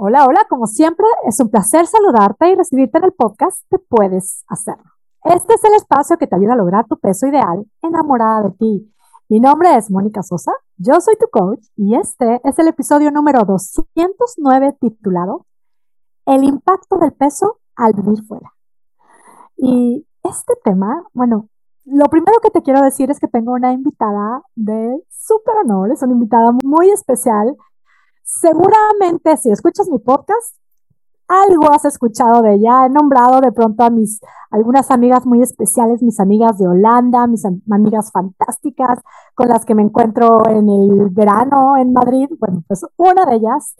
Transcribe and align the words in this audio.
Hola, 0.00 0.26
hola, 0.26 0.46
como 0.48 0.68
siempre, 0.68 1.04
es 1.26 1.40
un 1.40 1.48
placer 1.48 1.88
saludarte 1.88 2.48
y 2.48 2.54
recibirte 2.54 2.98
en 2.98 3.04
el 3.06 3.12
podcast 3.12 3.68
Te 3.68 3.80
Puedes 3.80 4.44
Hacerlo. 4.46 4.84
Este 5.24 5.54
es 5.54 5.64
el 5.64 5.74
espacio 5.74 6.16
que 6.18 6.28
te 6.28 6.36
ayuda 6.36 6.52
a 6.52 6.56
lograr 6.56 6.86
tu 6.86 7.00
peso 7.00 7.26
ideal 7.26 7.66
enamorada 7.82 8.42
de 8.42 8.50
ti. 8.52 8.94
Mi 9.28 9.40
nombre 9.40 9.74
es 9.74 9.90
Mónica 9.90 10.22
Sosa, 10.22 10.52
yo 10.76 11.00
soy 11.00 11.16
tu 11.16 11.26
coach 11.32 11.66
y 11.74 11.96
este 11.96 12.40
es 12.44 12.56
el 12.60 12.68
episodio 12.68 13.10
número 13.10 13.44
209 13.44 14.76
titulado 14.80 15.46
El 16.26 16.44
impacto 16.44 16.98
del 16.98 17.12
peso 17.14 17.58
al 17.74 17.92
vivir 17.94 18.22
fuera. 18.22 18.54
Y 19.56 20.06
este 20.22 20.54
tema, 20.62 21.08
bueno, 21.12 21.48
lo 21.84 22.04
primero 22.04 22.38
que 22.40 22.50
te 22.50 22.62
quiero 22.62 22.82
decir 22.82 23.10
es 23.10 23.18
que 23.18 23.26
tengo 23.26 23.50
una 23.50 23.72
invitada 23.72 24.42
de 24.54 25.02
súper 25.10 25.56
honor, 25.64 25.90
es 25.90 26.00
una 26.04 26.12
invitada 26.12 26.52
muy 26.62 26.88
especial. 26.90 27.56
Seguramente 28.28 29.38
si 29.38 29.50
escuchas 29.50 29.88
mi 29.88 29.98
podcast, 29.98 30.54
algo 31.28 31.72
has 31.72 31.86
escuchado 31.86 32.42
de 32.42 32.56
ella. 32.56 32.84
He 32.84 32.90
nombrado 32.90 33.40
de 33.40 33.52
pronto 33.52 33.82
a 33.84 33.90
mis 33.90 34.20
algunas 34.50 34.90
amigas 34.90 35.24
muy 35.24 35.40
especiales, 35.40 36.02
mis 36.02 36.20
amigas 36.20 36.58
de 36.58 36.68
Holanda, 36.68 37.26
mis 37.26 37.46
amigas 37.46 38.12
fantásticas 38.12 38.98
con 39.34 39.48
las 39.48 39.64
que 39.64 39.74
me 39.74 39.80
encuentro 39.80 40.46
en 40.46 40.68
el 40.68 41.08
verano 41.08 41.78
en 41.78 41.94
Madrid. 41.94 42.28
Bueno, 42.38 42.62
pues 42.68 42.84
una 42.98 43.24
de 43.24 43.36
ellas 43.36 43.74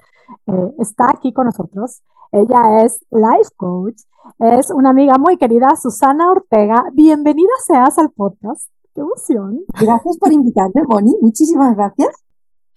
eh, 0.46 0.74
está 0.78 1.10
aquí 1.10 1.34
con 1.34 1.44
nosotros. 1.44 2.00
Ella 2.32 2.84
es 2.84 3.04
life 3.10 3.50
coach, 3.54 4.00
es 4.38 4.70
una 4.70 4.90
amiga 4.90 5.18
muy 5.18 5.36
querida, 5.36 5.76
Susana 5.76 6.30
Ortega. 6.30 6.86
Bienvenida 6.94 7.52
seas 7.66 7.98
al 7.98 8.10
podcast. 8.12 8.70
¡Qué 8.94 9.02
emoción! 9.02 9.60
Gracias 9.78 10.16
por 10.16 10.32
invitarme, 10.32 10.84
Moni. 10.88 11.14
Muchísimas 11.20 11.76
gracias. 11.76 12.27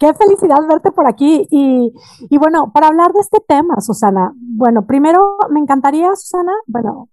Qué 0.02 0.12
felicidad 0.14 0.56
verte 0.68 0.90
por 0.90 1.06
aquí. 1.06 1.46
Y, 1.48 1.94
y, 2.28 2.36
bueno, 2.36 2.72
para 2.72 2.88
hablar 2.88 3.12
de 3.12 3.20
este 3.20 3.38
tema, 3.38 3.80
Susana, 3.80 4.32
bueno, 4.36 4.84
primero 4.84 5.36
me 5.48 5.60
encantaría, 5.60 6.08
Susana, 6.16 6.50
bueno, 6.66 7.08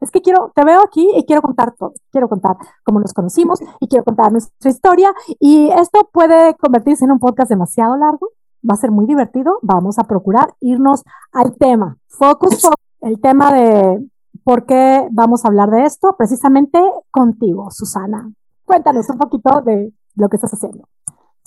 es 0.00 0.10
que 0.10 0.20
quiero, 0.20 0.50
te 0.52 0.64
veo 0.64 0.80
aquí 0.82 1.08
y 1.14 1.24
quiero 1.24 1.40
contar 1.40 1.76
todo. 1.76 1.92
Quiero 2.10 2.28
contar 2.28 2.56
cómo 2.82 2.98
nos 2.98 3.12
conocimos 3.12 3.60
y 3.78 3.86
quiero 3.86 4.02
contar 4.02 4.32
nuestra 4.32 4.68
historia. 4.68 5.14
Y 5.38 5.70
esto 5.70 6.08
puede 6.12 6.56
convertirse 6.56 7.04
en 7.04 7.12
un 7.12 7.20
podcast 7.20 7.48
demasiado 7.48 7.96
largo, 7.96 8.30
va 8.68 8.74
a 8.74 8.76
ser 8.76 8.90
muy 8.90 9.06
divertido. 9.06 9.60
Vamos 9.62 10.00
a 10.00 10.02
procurar 10.08 10.52
irnos 10.58 11.04
al 11.30 11.56
tema. 11.56 11.96
Focus, 12.08 12.60
focus 12.60 12.74
el 13.02 13.20
tema 13.20 13.52
de 13.52 14.04
por 14.42 14.66
qué 14.66 15.06
vamos 15.12 15.44
a 15.44 15.48
hablar 15.48 15.70
de 15.70 15.84
esto, 15.84 16.16
precisamente 16.18 16.80
contigo, 17.12 17.70
Susana. 17.70 18.32
Cuéntanos 18.64 19.08
un 19.10 19.18
poquito 19.18 19.60
de 19.60 19.92
lo 20.16 20.28
que 20.28 20.38
estás 20.38 20.54
haciendo. 20.54 20.88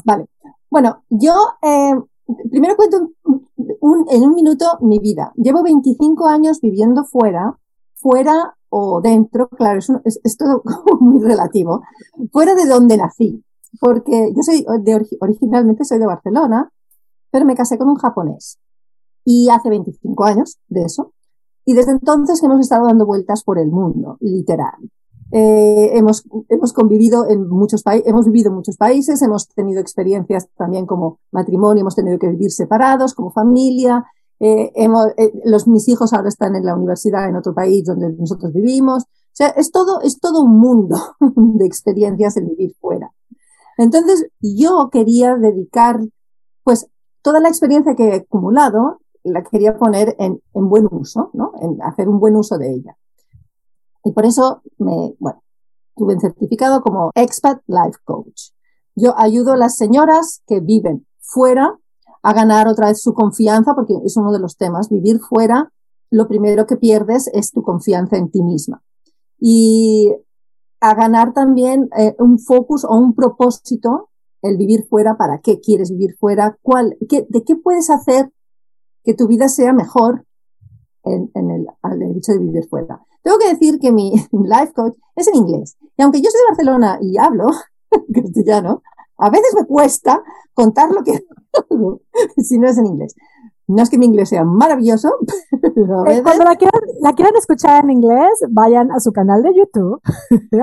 Vale. 0.05 0.29
Bueno, 0.69 1.03
yo 1.09 1.33
eh, 1.61 1.93
primero 2.49 2.75
cuento 2.75 3.09
en 4.11 4.23
un 4.23 4.33
minuto 4.33 4.65
mi 4.81 4.99
vida. 4.99 5.33
Llevo 5.35 5.63
25 5.63 6.27
años 6.27 6.61
viviendo 6.61 7.03
fuera, 7.03 7.57
fuera 7.95 8.55
o 8.69 9.01
dentro, 9.01 9.49
claro, 9.49 9.79
es, 9.79 10.19
es, 10.23 10.37
todo 10.37 10.61
muy 10.99 11.21
relativo, 11.21 11.81
fuera 12.31 12.55
de 12.55 12.65
donde 12.65 12.97
nací. 12.97 13.43
Porque 13.79 14.31
yo 14.35 14.41
soy 14.41 14.65
de, 14.81 15.07
originalmente 15.19 15.85
soy 15.85 15.99
de 15.99 16.05
Barcelona, 16.05 16.71
pero 17.31 17.45
me 17.45 17.55
casé 17.55 17.77
con 17.77 17.89
un 17.89 17.95
japonés. 17.95 18.57
Y 19.25 19.49
hace 19.49 19.69
25 19.69 20.23
años 20.23 20.57
de 20.67 20.83
eso. 20.83 21.13
Y 21.65 21.73
desde 21.73 21.91
entonces 21.91 22.41
hemos 22.43 22.59
estado 22.59 22.87
dando 22.87 23.05
vueltas 23.05 23.43
por 23.43 23.59
el 23.59 23.67
mundo, 23.67 24.17
literal. 24.21 24.75
Eh, 25.31 25.91
hemos, 25.93 26.23
hemos 26.49 26.73
convivido 26.73 27.29
en 27.29 27.47
muchos 27.47 27.83
países, 27.83 28.07
hemos 28.07 28.25
vivido 28.25 28.49
en 28.49 28.55
muchos 28.55 28.77
países, 28.77 29.21
hemos 29.21 29.47
tenido 29.49 29.79
experiencias 29.79 30.47
también 30.57 30.85
como 30.85 31.19
matrimonio, 31.31 31.81
hemos 31.81 31.95
tenido 31.95 32.17
que 32.17 32.29
vivir 32.29 32.51
separados, 32.51 33.13
como 33.13 33.31
familia. 33.31 34.05
Eh, 34.39 34.71
hemos, 34.75 35.07
eh, 35.17 35.31
los, 35.45 35.67
mis 35.67 35.87
hijos 35.87 36.13
ahora 36.13 36.29
están 36.29 36.55
en 36.55 36.65
la 36.65 36.75
universidad 36.75 37.27
en 37.27 37.35
otro 37.35 37.53
país 37.53 37.85
donde 37.85 38.11
nosotros 38.13 38.53
vivimos. 38.53 39.03
O 39.03 39.33
sea, 39.39 39.49
es 39.49 39.71
todo, 39.71 40.01
es 40.01 40.19
todo 40.19 40.43
un 40.43 40.59
mundo 40.59 40.97
de 41.19 41.65
experiencias 41.65 42.37
el 42.37 42.45
vivir 42.45 42.75
fuera. 42.79 43.11
Entonces, 43.77 44.27
yo 44.41 44.89
quería 44.91 45.35
dedicar, 45.35 45.99
pues, 46.63 46.87
toda 47.21 47.39
la 47.39 47.49
experiencia 47.49 47.95
que 47.95 48.09
he 48.09 48.15
acumulado 48.15 48.99
la 49.23 49.43
quería 49.43 49.77
poner 49.77 50.15
en, 50.17 50.41
en, 50.53 50.69
buen 50.69 50.87
uso, 50.89 51.29
¿no? 51.33 51.51
En 51.61 51.81
hacer 51.81 52.09
un 52.09 52.19
buen 52.19 52.35
uso 52.35 52.57
de 52.57 52.73
ella. 52.73 52.97
Y 54.09 54.11
por 54.11 54.25
eso 54.25 54.63
me, 54.79 55.15
bueno, 55.19 55.43
tuve 55.95 56.15
un 56.15 56.19
certificado 56.19 56.81
como 56.81 57.11
Expat 57.13 57.61
Life 57.67 57.99
Coach. 58.03 58.53
Yo 58.95 59.13
ayudo 59.15 59.53
a 59.53 59.57
las 59.57 59.75
señoras 59.75 60.41
que 60.47 60.61
viven 60.61 61.05
fuera 61.19 61.77
a 62.23 62.33
ganar 62.33 62.67
otra 62.67 62.87
vez 62.87 63.03
su 63.03 63.13
confianza, 63.13 63.75
porque 63.75 63.93
es 64.03 64.17
uno 64.17 64.31
de 64.31 64.39
los 64.39 64.57
temas. 64.57 64.89
Vivir 64.89 65.19
fuera, 65.19 65.71
lo 66.09 66.27
primero 66.27 66.65
que 66.65 66.75
pierdes 66.75 67.29
es 67.33 67.51
tu 67.51 67.61
confianza 67.61 68.17
en 68.17 68.31
ti 68.31 68.41
misma. 68.41 68.81
Y 69.39 70.11
a 70.81 70.95
ganar 70.95 71.35
también 71.35 71.87
eh, 71.95 72.15
un 72.17 72.39
focus 72.39 72.85
o 72.85 72.95
un 72.95 73.13
propósito, 73.13 74.09
el 74.41 74.57
vivir 74.57 74.87
fuera, 74.89 75.17
para 75.17 75.39
qué 75.39 75.59
quieres 75.59 75.91
vivir 75.91 76.17
fuera, 76.19 76.57
cuál, 76.63 76.97
qué, 77.07 77.27
de 77.29 77.43
qué 77.43 77.55
puedes 77.55 77.91
hacer 77.91 78.31
que 79.03 79.13
tu 79.13 79.27
vida 79.27 79.49
sea 79.49 79.71
mejor 79.71 80.25
en, 81.03 81.29
el, 81.35 81.67
al 81.83 82.01
hecho 82.17 82.31
de 82.31 82.39
vivir 82.39 82.67
fuera. 82.67 83.05
Tengo 83.23 83.37
que 83.37 83.49
decir 83.49 83.79
que 83.79 83.91
mi 83.91 84.11
life 84.31 84.73
coach 84.73 84.95
es 85.15 85.27
en 85.27 85.35
inglés. 85.35 85.77
Y 85.97 86.01
aunque 86.01 86.21
yo 86.21 86.29
soy 86.29 86.39
de 86.41 86.47
Barcelona 86.47 86.97
y 87.01 87.17
hablo 87.17 87.47
castellano, 88.13 88.81
a 89.17 89.29
veces 89.29 89.53
me 89.55 89.65
cuesta 89.65 90.23
contar 90.53 90.91
lo 90.91 91.03
que 91.03 91.25
hago 91.53 92.01
si 92.37 92.57
no 92.57 92.67
es 92.67 92.77
en 92.77 92.87
inglés. 92.87 93.15
No 93.67 93.83
es 93.83 93.89
que 93.91 93.99
mi 93.99 94.07
inglés 94.07 94.29
sea 94.29 94.43
maravilloso, 94.43 95.11
pero 95.75 96.03
a 96.03 96.11
eh, 96.11 96.23
Cuando 96.23 96.43
la 96.43 96.55
quieran, 96.55 96.81
la 97.01 97.13
quieran, 97.13 97.35
escuchar 97.37 97.83
en 97.83 97.91
inglés, 97.91 98.43
vayan 98.49 98.91
a 98.91 98.99
su 98.99 99.11
canal 99.11 99.43
de 99.43 99.53
YouTube, 99.53 100.01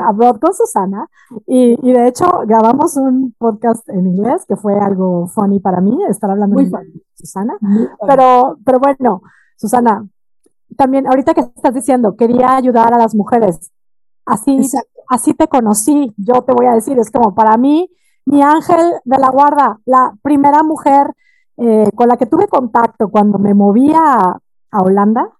Abroad 0.08 0.40
con 0.40 0.52
Susana, 0.52 1.08
y, 1.46 1.78
y, 1.88 1.92
de 1.92 2.08
hecho 2.08 2.26
grabamos 2.46 2.96
un 2.96 3.32
podcast 3.38 3.88
en 3.90 4.08
inglés 4.08 4.44
que 4.48 4.56
fue 4.56 4.76
algo 4.76 5.28
funny 5.28 5.60
para 5.60 5.80
mí, 5.80 5.96
estar 6.08 6.28
hablando 6.28 6.54
Muy 6.54 6.64
en 6.64 7.02
Susana. 7.14 7.56
Pero, 8.08 8.58
pero 8.64 8.80
bueno, 8.80 9.22
Susana, 9.56 10.04
también 10.76 11.06
ahorita 11.06 11.34
que 11.34 11.40
estás 11.40 11.74
diciendo, 11.74 12.16
quería 12.16 12.56
ayudar 12.56 12.92
a 12.94 12.98
las 12.98 13.14
mujeres. 13.14 13.72
Así, 14.24 14.60
así 15.08 15.34
te 15.34 15.48
conocí, 15.48 16.14
yo 16.16 16.42
te 16.42 16.52
voy 16.52 16.66
a 16.66 16.74
decir, 16.74 16.98
es 16.98 17.10
como 17.10 17.34
para 17.34 17.56
mí, 17.56 17.90
mi 18.24 18.42
ángel 18.42 18.94
de 19.04 19.18
la 19.18 19.30
guarda, 19.30 19.78
la 19.84 20.14
primera 20.22 20.62
mujer 20.62 21.14
eh, 21.58 21.90
con 21.94 22.08
la 22.08 22.16
que 22.16 22.26
tuve 22.26 22.48
contacto 22.48 23.08
cuando 23.08 23.38
me 23.38 23.54
movía 23.54 24.00
a, 24.00 24.38
a 24.70 24.82
Holanda, 24.82 25.30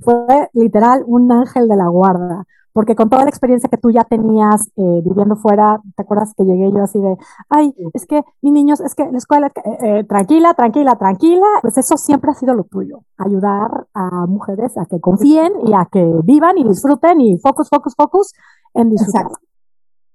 fue 0.00 0.48
literal 0.54 1.02
un 1.06 1.30
ángel 1.30 1.68
de 1.68 1.76
la 1.76 1.88
guarda 1.88 2.46
porque 2.78 2.94
con 2.94 3.10
toda 3.10 3.24
la 3.24 3.30
experiencia 3.30 3.68
que 3.68 3.76
tú 3.76 3.90
ya 3.90 4.04
tenías 4.04 4.68
eh, 4.76 5.02
viviendo 5.04 5.34
fuera, 5.34 5.82
¿te 5.96 6.02
acuerdas 6.04 6.32
que 6.36 6.44
llegué 6.44 6.70
yo 6.70 6.84
así 6.84 7.00
de, 7.00 7.16
ay, 7.48 7.74
es 7.92 8.06
que 8.06 8.22
mis 8.40 8.52
niños, 8.52 8.78
es 8.78 8.94
que 8.94 9.02
la 9.10 9.18
escuela, 9.18 9.48
eh, 9.48 9.78
eh, 9.82 10.04
tranquila, 10.04 10.54
tranquila, 10.54 10.94
tranquila, 10.94 11.44
pues 11.60 11.76
eso 11.76 11.96
siempre 11.96 12.30
ha 12.30 12.34
sido 12.34 12.54
lo 12.54 12.62
tuyo, 12.62 13.00
ayudar 13.16 13.88
a 13.94 14.26
mujeres 14.26 14.78
a 14.78 14.86
que 14.86 15.00
confíen 15.00 15.54
y 15.66 15.72
a 15.72 15.88
que 15.90 16.20
vivan 16.22 16.56
y 16.56 16.68
disfruten 16.68 17.20
y 17.20 17.36
focus, 17.40 17.68
focus, 17.68 17.94
focus 17.96 18.32
en 18.74 18.90
disfrutar. 18.90 19.22
Exacto. 19.22 19.47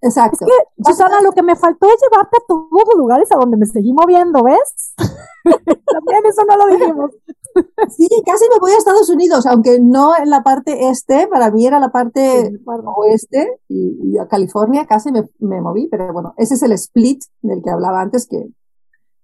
Es 0.03 0.15
que, 0.15 0.83
Susana, 0.85 1.21
lo 1.21 1.31
que 1.31 1.41
me 1.41 1.55
faltó 1.55 1.87
es 1.87 1.95
llevarte 2.01 2.35
a 2.35 2.45
todos 2.45 2.67
los 2.71 2.97
lugares 2.97 3.31
a 3.31 3.37
donde 3.37 3.55
me 3.55 3.65
seguí 3.65 3.93
moviendo, 3.93 4.43
¿ves? 4.43 4.93
También 5.45 6.25
eso 6.25 6.43
no 6.45 6.57
lo 6.57 6.67
dijimos. 6.75 7.11
Sí, 7.89 8.09
casi 8.25 8.49
me 8.49 8.59
voy 8.59 8.71
a 8.71 8.77
Estados 8.77 9.09
Unidos, 9.09 9.45
aunque 9.45 9.79
no 9.79 10.11
en 10.17 10.29
la 10.29 10.43
parte 10.43 10.89
este, 10.89 11.27
para 11.29 11.51
mí 11.51 11.65
era 11.65 11.79
la 11.79 11.89
parte 11.93 12.51
oeste 12.97 13.61
y, 13.69 14.17
a 14.17 14.27
California 14.27 14.85
casi 14.85 15.11
me, 15.11 15.29
me, 15.39 15.61
moví, 15.61 15.87
pero 15.87 16.11
bueno, 16.11 16.33
ese 16.35 16.55
es 16.55 16.63
el 16.63 16.73
split 16.73 17.23
del 17.41 17.61
que 17.63 17.69
hablaba 17.69 18.01
antes 18.01 18.27
que, 18.27 18.49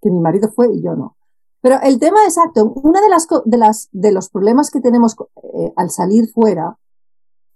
que 0.02 0.12
mi 0.12 0.22
marido 0.22 0.50
fue 0.56 0.72
y 0.74 0.82
yo 0.82 0.96
no. 0.96 1.18
Pero 1.62 1.76
el 1.84 2.00
tema 2.00 2.24
exacto, 2.24 2.72
una 2.84 3.02
de 3.02 3.10
las, 3.10 3.28
de 3.44 3.58
las 3.58 3.90
de 3.92 4.14
los 4.14 4.30
problemas 4.30 4.72
que 4.72 4.80
tenemos 4.80 5.18
eh, 5.56 5.74
al 5.76 5.90
salir 5.90 6.30
fuera 6.32 6.78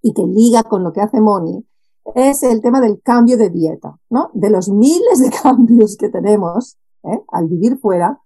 y 0.02 0.14
que 0.14 0.24
liga 0.24 0.64
con 0.64 0.84
lo 0.84 0.92
que 0.92 1.00
hace 1.00 1.22
Moni 1.22 1.66
es 2.16 2.44
el 2.44 2.62
tema 2.62 2.82
del 2.82 3.02
cambio 3.02 3.38
de 3.38 3.50
dieta, 3.50 4.00
¿no? 4.10 4.30
De 4.34 4.50
los 4.50 4.70
miles 4.70 5.20
de 5.20 5.30
cambios 5.44 5.98
que 5.98 6.10
tenemos 6.10 6.78
¿eh? 7.04 7.22
al 7.32 7.48
vivir 7.48 7.78
fuera, 7.78 8.20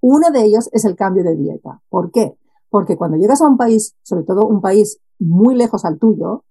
uno 0.00 0.30
de 0.30 0.44
ellos 0.44 0.68
es 0.72 0.84
el 0.84 0.96
cambio 0.96 1.24
de 1.24 1.36
dieta. 1.36 1.80
¿Por 1.88 2.10
qué? 2.10 2.36
Porque 2.70 2.96
cuando 2.96 3.16
llegas 3.16 3.40
a 3.40 3.48
un 3.48 3.56
país, 3.56 3.96
sobre 4.02 4.24
todo 4.24 4.46
un 4.46 4.60
país 4.60 4.98
muy 5.18 5.54
lejos 5.54 5.84
al 5.84 5.98
tuyo, 5.98 6.44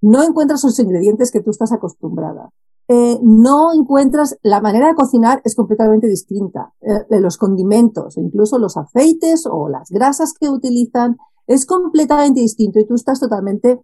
no 0.00 0.22
encuentras 0.22 0.64
los 0.64 0.78
ingredientes 0.78 1.30
que 1.30 1.42
tú 1.42 1.50
estás 1.50 1.72
acostumbrada. 1.72 2.50
Eh, 2.88 3.20
no 3.22 3.72
encuentras, 3.72 4.36
la 4.42 4.60
manera 4.60 4.88
de 4.88 4.94
cocinar 4.94 5.40
es 5.44 5.54
completamente 5.54 6.08
distinta. 6.08 6.72
Eh, 6.80 7.20
los 7.20 7.36
condimentos, 7.36 8.16
incluso 8.16 8.58
los 8.58 8.76
aceites 8.76 9.46
o 9.50 9.68
las 9.68 9.90
grasas 9.90 10.34
que 10.38 10.48
utilizan, 10.48 11.16
es 11.46 11.66
completamente 11.66 12.40
distinto 12.40 12.80
y 12.80 12.86
tú 12.86 12.94
estás 12.94 13.20
totalmente, 13.20 13.80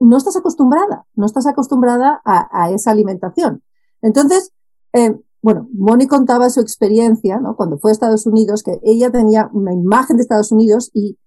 no 0.00 0.16
estás 0.16 0.36
acostumbrada, 0.36 1.06
no 1.14 1.26
estás 1.26 1.46
acostumbrada 1.46 2.20
a, 2.24 2.70
esa 2.70 2.90
alimentación. 2.90 3.62
Entonces, 4.02 4.52
eh, 4.92 5.14
bueno, 5.42 5.68
Moni 5.72 6.06
contaba 6.06 6.48
su 6.50 6.60
experiencia, 6.60 7.38
¿no? 7.38 7.56
Cuando 7.56 7.78
fue 7.78 7.90
a 7.90 7.92
Estados 7.92 8.26
Unidos, 8.26 8.62
que 8.62 8.80
ella 8.82 9.10
tenía 9.10 9.50
una 9.52 9.72
imagen 9.72 10.16
de 10.16 10.22
Estados 10.22 10.52
Unidos 10.52 10.90
y 10.94 11.18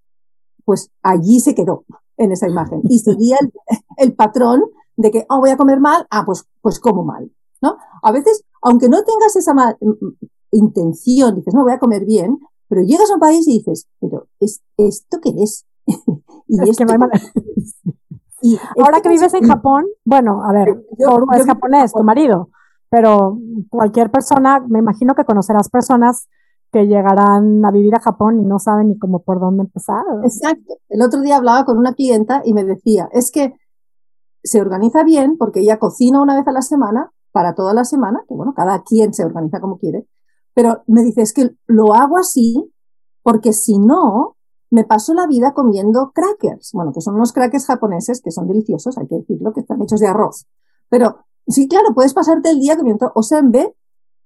pues 0.66 0.90
allí 1.02 1.40
se 1.40 1.56
quedó 1.56 1.86
en 2.18 2.32
esa 2.32 2.48
imagen 2.48 2.82
y 2.90 3.00
seguía 3.00 3.38
el, 3.98 4.14
patrón 4.16 4.64
de 4.96 5.12
que, 5.12 5.26
oh, 5.30 5.40
voy 5.40 5.52
a 5.52 5.58
comer 5.58 5.80
mal, 5.80 6.08
ah, 6.10 6.24
pues, 6.26 6.46
pues 6.62 6.80
como 6.80 7.04
mal, 7.04 7.32
¿no? 7.62 7.78
A 8.02 8.12
veces, 8.12 8.44
aunque 8.62 8.90
no 8.90 9.04
tengas 9.04 9.36
esa 9.36 9.54
intención, 10.52 11.36
dices, 11.36 11.54
no, 11.54 11.64
voy 11.64 11.74
a 11.74 11.80
comer 11.80 12.04
bien, 12.04 12.40
pero 12.68 12.82
llegas 12.82 13.10
a 13.12 13.14
un 13.14 13.20
país 13.20 13.48
y 13.48 13.60
dices, 13.60 13.88
pero 14.00 14.28
¿es, 14.40 14.62
¿esto 14.78 15.20
qué 15.22 15.30
es? 15.38 15.66
y 16.48 16.70
es 16.70 16.76
que 16.76 16.84
hay 16.84 16.90
manera. 16.98 17.22
Y 18.42 18.58
Ahora 18.84 19.02
que 19.02 19.10
vives 19.10 19.34
en 19.34 19.48
Japón, 19.48 19.86
bueno, 20.06 20.44
a 20.44 20.52
ver, 20.52 20.86
es 21.36 21.46
japonés, 21.46 21.92
tu 21.92 22.04
marido, 22.04 22.50
pero 22.90 23.40
cualquier 23.70 24.12
persona, 24.12 24.64
me 24.68 24.80
imagino 24.80 25.16
que 25.16 25.26
conocerás 25.26 25.70
personas 25.70 26.28
que 26.72 26.86
llegarán 26.86 27.64
a 27.66 27.72
vivir 27.72 27.96
a 27.96 28.00
Japón 28.00 28.40
y 28.40 28.46
no 28.46 28.60
saben 28.60 28.90
ni 28.90 28.98
cómo 28.98 29.24
por 29.24 29.40
dónde 29.40 29.64
empezar. 29.64 30.04
Exacto. 30.24 30.76
El 30.90 31.02
otro 31.02 31.22
día 31.22 31.38
hablaba 31.38 31.66
con 31.66 31.78
una 31.78 31.94
clienta 31.94 32.42
y 32.44 32.54
me 32.54 32.64
decía, 32.64 33.10
es 33.12 33.32
que 33.32 33.56
se 34.44 34.62
organiza 34.62 35.04
bien 35.04 35.38
porque 35.38 35.62
ella 35.62 35.80
cocina 35.80 36.22
una 36.22 36.36
vez 36.36 36.48
a 36.48 36.52
la 36.52 36.62
semana 36.62 37.12
para 37.32 37.56
toda 37.56 37.74
la 37.74 37.86
semana, 37.86 38.24
que 38.28 38.34
bueno, 38.34 38.54
cada 38.54 38.84
quien 38.84 39.14
se 39.14 39.24
organiza 39.24 39.60
como 39.60 39.78
quiere, 39.78 40.06
pero 40.54 40.84
me 40.88 41.04
dice, 41.04 41.22
es 41.22 41.34
que 41.34 41.52
lo 41.68 41.94
hago 41.94 42.18
así 42.18 42.72
porque 43.24 43.54
si 43.54 43.78
no, 43.78 44.37
me 44.70 44.84
paso 44.84 45.14
la 45.14 45.28
vida 45.28 45.54
comiendo 45.54 46.12
crackers, 46.14 46.72
bueno, 46.74 46.92
que 46.94 47.02
son 47.02 47.16
unos 47.16 47.32
crackers 47.34 47.66
japoneses 47.66 48.22
que 48.22 48.32
son 48.32 48.48
deliciosos, 48.48 48.98
hay 48.98 49.08
que 49.08 49.16
decirlo, 49.16 49.54
que 49.54 49.62
están 49.62 49.82
hechos 49.82 50.00
de 50.00 50.08
arroz. 50.08 50.46
Pero 50.90 51.20
sí, 51.48 51.68
claro, 51.68 51.94
puedes 51.94 52.14
pasarte 52.14 52.50
el 52.50 52.60
día 52.60 52.78
comiendo 52.78 53.12
osembe 53.16 53.76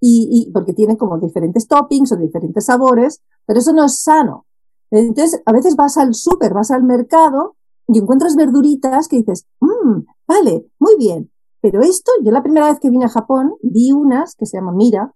y, 0.00 0.28
y 0.30 0.52
porque 0.52 0.72
tiene 0.72 0.96
como 0.96 1.18
diferentes 1.18 1.68
toppings 1.68 2.12
o 2.12 2.16
diferentes 2.16 2.64
sabores, 2.64 3.22
pero 3.46 3.60
eso 3.60 3.72
no 3.72 3.84
es 3.84 4.00
sano. 4.00 4.46
Entonces, 4.90 5.40
a 5.46 5.52
veces 5.52 5.76
vas 5.76 5.96
al 5.96 6.14
súper, 6.14 6.52
vas 6.52 6.70
al 6.70 6.82
mercado 6.82 7.56
y 7.88 7.98
encuentras 7.98 8.36
verduritas 8.36 9.08
que 9.08 9.16
dices, 9.16 9.46
mmm, 9.60 10.00
vale, 10.26 10.66
muy 10.78 10.96
bien. 10.96 11.30
Pero 11.60 11.80
esto, 11.80 12.10
yo 12.22 12.32
la 12.32 12.42
primera 12.42 12.68
vez 12.68 12.80
que 12.80 12.90
vine 12.90 13.04
a 13.04 13.08
Japón, 13.08 13.54
vi 13.62 13.92
unas 13.92 14.34
que 14.34 14.46
se 14.46 14.58
llaman 14.58 14.76
Mira, 14.76 15.14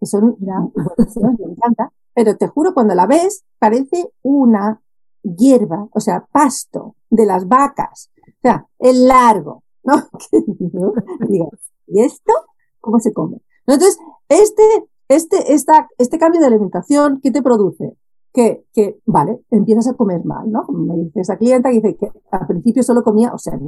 que 0.00 0.06
son, 0.06 0.36
Mira. 0.40 0.60
me 0.60 1.52
encanta, 1.52 1.92
pero 2.14 2.36
te 2.36 2.48
juro, 2.48 2.74
cuando 2.74 2.94
la 2.94 3.06
ves, 3.06 3.44
parece 3.58 4.10
una 4.22 4.80
hierba, 5.22 5.88
o 5.92 6.00
sea, 6.00 6.26
pasto 6.30 6.96
de 7.10 7.26
las 7.26 7.48
vacas. 7.48 8.10
O 8.26 8.40
sea, 8.42 8.66
el 8.78 9.08
largo, 9.08 9.64
¿no? 9.82 9.94
Digo, 11.28 11.52
¿y 11.86 12.02
esto 12.02 12.32
cómo 12.80 13.00
se 13.00 13.12
come? 13.12 13.38
Entonces, 13.66 13.98
este, 14.28 14.62
este, 15.08 15.54
esta, 15.54 15.88
este 15.98 16.18
cambio 16.18 16.40
de 16.40 16.46
alimentación, 16.46 17.20
¿qué 17.22 17.30
te 17.30 17.42
produce? 17.42 17.96
Que, 18.32 18.64
que, 18.72 18.98
vale, 19.06 19.40
empiezas 19.50 19.88
a 19.88 19.94
comer 19.94 20.24
mal, 20.24 20.50
¿no? 20.50 20.66
Me 20.68 20.96
dice 20.96 21.20
esa 21.20 21.36
clienta 21.36 21.70
que 21.70 21.80
dice 21.80 21.96
que 21.96 22.10
al 22.30 22.46
principio 22.46 22.82
solo 22.82 23.04
comía 23.04 23.32
o 23.32 23.38
sea, 23.38 23.58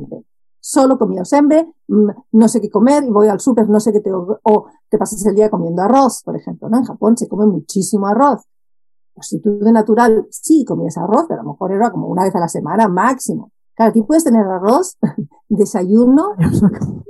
solo 0.60 0.98
comía 0.98 1.22
osembe, 1.22 1.72
mm, 1.88 2.08
no 2.32 2.48
sé 2.48 2.60
qué 2.60 2.70
comer, 2.70 3.04
y 3.04 3.10
voy 3.10 3.28
al 3.28 3.40
súper, 3.40 3.68
no 3.68 3.80
sé 3.80 3.92
qué 3.92 4.00
te, 4.00 4.10
o 4.12 4.66
te 4.88 4.98
pasas 4.98 5.24
el 5.26 5.34
día 5.34 5.50
comiendo 5.50 5.82
arroz, 5.82 6.22
por 6.24 6.36
ejemplo, 6.36 6.68
¿no? 6.68 6.78
En 6.78 6.84
Japón 6.84 7.16
se 7.16 7.28
come 7.28 7.46
muchísimo 7.46 8.06
arroz. 8.06 8.42
Pues 9.14 9.28
si 9.28 9.40
tú 9.40 9.58
de 9.58 9.72
natural 9.72 10.26
sí 10.30 10.64
comías 10.64 10.98
arroz, 10.98 11.24
pero 11.28 11.40
a 11.40 11.44
lo 11.44 11.52
mejor 11.52 11.72
era 11.72 11.90
como 11.90 12.08
una 12.08 12.24
vez 12.24 12.34
a 12.34 12.40
la 12.40 12.48
semana 12.48 12.88
máximo. 12.88 13.50
Claro, 13.74 13.90
aquí 13.90 14.02
puedes 14.02 14.24
tener 14.24 14.44
arroz, 14.44 14.98
desayuno, 15.48 16.34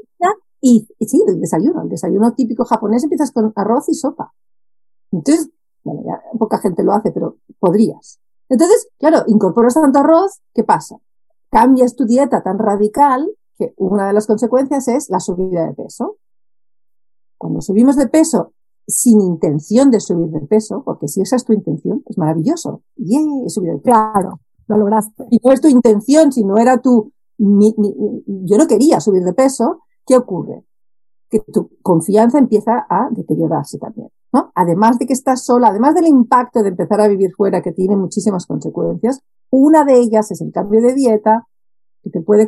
y, 0.61 0.89
sí, 1.01 1.23
el 1.27 1.41
desayuno, 1.41 1.83
el 1.83 1.89
desayuno 1.89 2.35
típico 2.35 2.65
japonés 2.65 3.05
empiezas 3.05 3.33
con 3.33 3.53
arroz 3.55 3.89
y 3.89 3.95
sopa. 3.95 4.33
Entonces, 5.13 5.51
bueno, 5.85 6.03
ya 6.05 6.21
poca 6.39 6.59
gente 6.59 6.83
lo 6.83 6.93
hace, 6.93 7.13
pero 7.13 7.37
podrías. 7.59 8.19
Entonces, 8.49 8.89
claro, 8.99 9.23
incorporas 9.29 9.75
tanto 9.75 9.99
arroz, 9.99 10.41
¿qué 10.55 10.65
pasa? 10.65 10.97
Cambias 11.51 11.95
tu 11.97 12.05
dieta 12.05 12.43
tan 12.43 12.59
radical 12.59 13.31
que 13.59 13.73
una 13.77 14.07
de 14.07 14.13
las 14.13 14.27
consecuencias 14.27 14.89
es 14.89 15.09
la 15.11 15.21
subida 15.21 15.67
de 15.67 15.75
peso. 15.75 16.19
Cuando 17.39 17.61
subimos 17.61 17.97
de 17.97 18.09
peso 18.09 18.53
sin 18.87 19.21
intención 19.21 19.91
de 19.91 20.01
subir 20.01 20.31
de 20.31 20.47
peso, 20.47 20.83
porque 20.85 21.09
si 21.09 21.21
esa 21.21 21.37
es 21.37 21.45
tu 21.45 21.53
intención, 21.53 22.03
es 22.07 22.17
maravilloso. 22.19 22.83
¡Yeah! 22.97 23.21
He 23.45 23.51
subido 23.51 23.75
de 23.75 23.81
peso. 23.81 23.97
Claro, 24.13 24.41
lo 24.69 24.79
lograste. 24.79 25.25
Y 25.31 25.41
no 25.43 25.53
es 25.53 25.61
tu 25.61 25.69
intención, 25.69 26.33
si 26.33 26.45
no 26.45 26.57
era 26.57 26.79
tu... 26.79 27.13
yo 27.39 28.59
no 28.59 28.67
quería 28.67 29.01
subir 29.01 29.25
de 29.25 29.33
peso, 29.33 29.81
¿qué 30.07 30.17
ocurre? 30.17 30.65
Que 31.29 31.41
tu 31.41 31.71
confianza 31.83 32.39
empieza 32.39 32.87
a 32.89 33.09
deteriorarse 33.11 33.79
también. 33.79 34.09
¿no? 34.33 34.53
Además 34.55 34.99
de 34.99 35.07
que 35.07 35.13
estás 35.13 35.45
sola, 35.45 35.69
además 35.69 35.95
del 35.95 36.07
impacto 36.07 36.63
de 36.63 36.69
empezar 36.69 37.01
a 37.01 37.09
vivir 37.09 37.33
fuera, 37.35 37.63
que 37.63 37.73
tiene 37.73 37.97
muchísimas 37.97 38.47
consecuencias, 38.47 39.21
una 39.51 39.85
de 39.85 39.99
ellas 39.99 40.31
es 40.31 40.41
el 40.41 40.53
cambio 40.53 40.81
de 40.81 40.95
dieta, 40.95 41.47
que 42.03 42.11
te 42.11 42.21
puede 42.21 42.47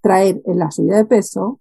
traer 0.00 0.42
en 0.44 0.58
la 0.58 0.70
subida 0.70 0.96
de 0.96 1.04
peso 1.04 1.60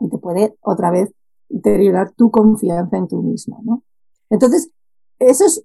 y 0.00 0.08
te 0.08 0.18
puede 0.18 0.56
otra 0.60 0.90
vez 0.90 1.12
deteriorar 1.48 2.12
tu 2.12 2.30
confianza 2.30 2.96
en 2.96 3.08
tú 3.08 3.22
misma, 3.22 3.58
¿no? 3.62 3.82
Entonces, 4.30 4.70
eso 5.18 5.44
es, 5.44 5.64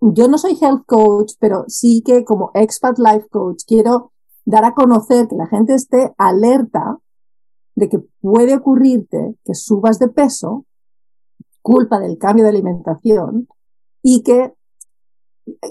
yo 0.00 0.28
no 0.28 0.38
soy 0.38 0.58
health 0.60 0.84
coach, 0.86 1.34
pero 1.38 1.64
sí 1.68 2.02
que 2.04 2.24
como 2.24 2.50
expat 2.54 2.98
life 2.98 3.28
coach 3.28 3.62
quiero 3.66 4.12
dar 4.44 4.64
a 4.64 4.74
conocer 4.74 5.28
que 5.28 5.36
la 5.36 5.46
gente 5.46 5.74
esté 5.74 6.12
alerta 6.18 6.98
de 7.74 7.88
que 7.88 7.98
puede 8.20 8.56
ocurrirte 8.56 9.36
que 9.44 9.54
subas 9.54 9.98
de 9.98 10.08
peso, 10.08 10.64
culpa 11.62 12.00
del 12.00 12.16
cambio 12.16 12.44
de 12.44 12.50
alimentación, 12.50 13.48
y 14.02 14.22
que, 14.22 14.54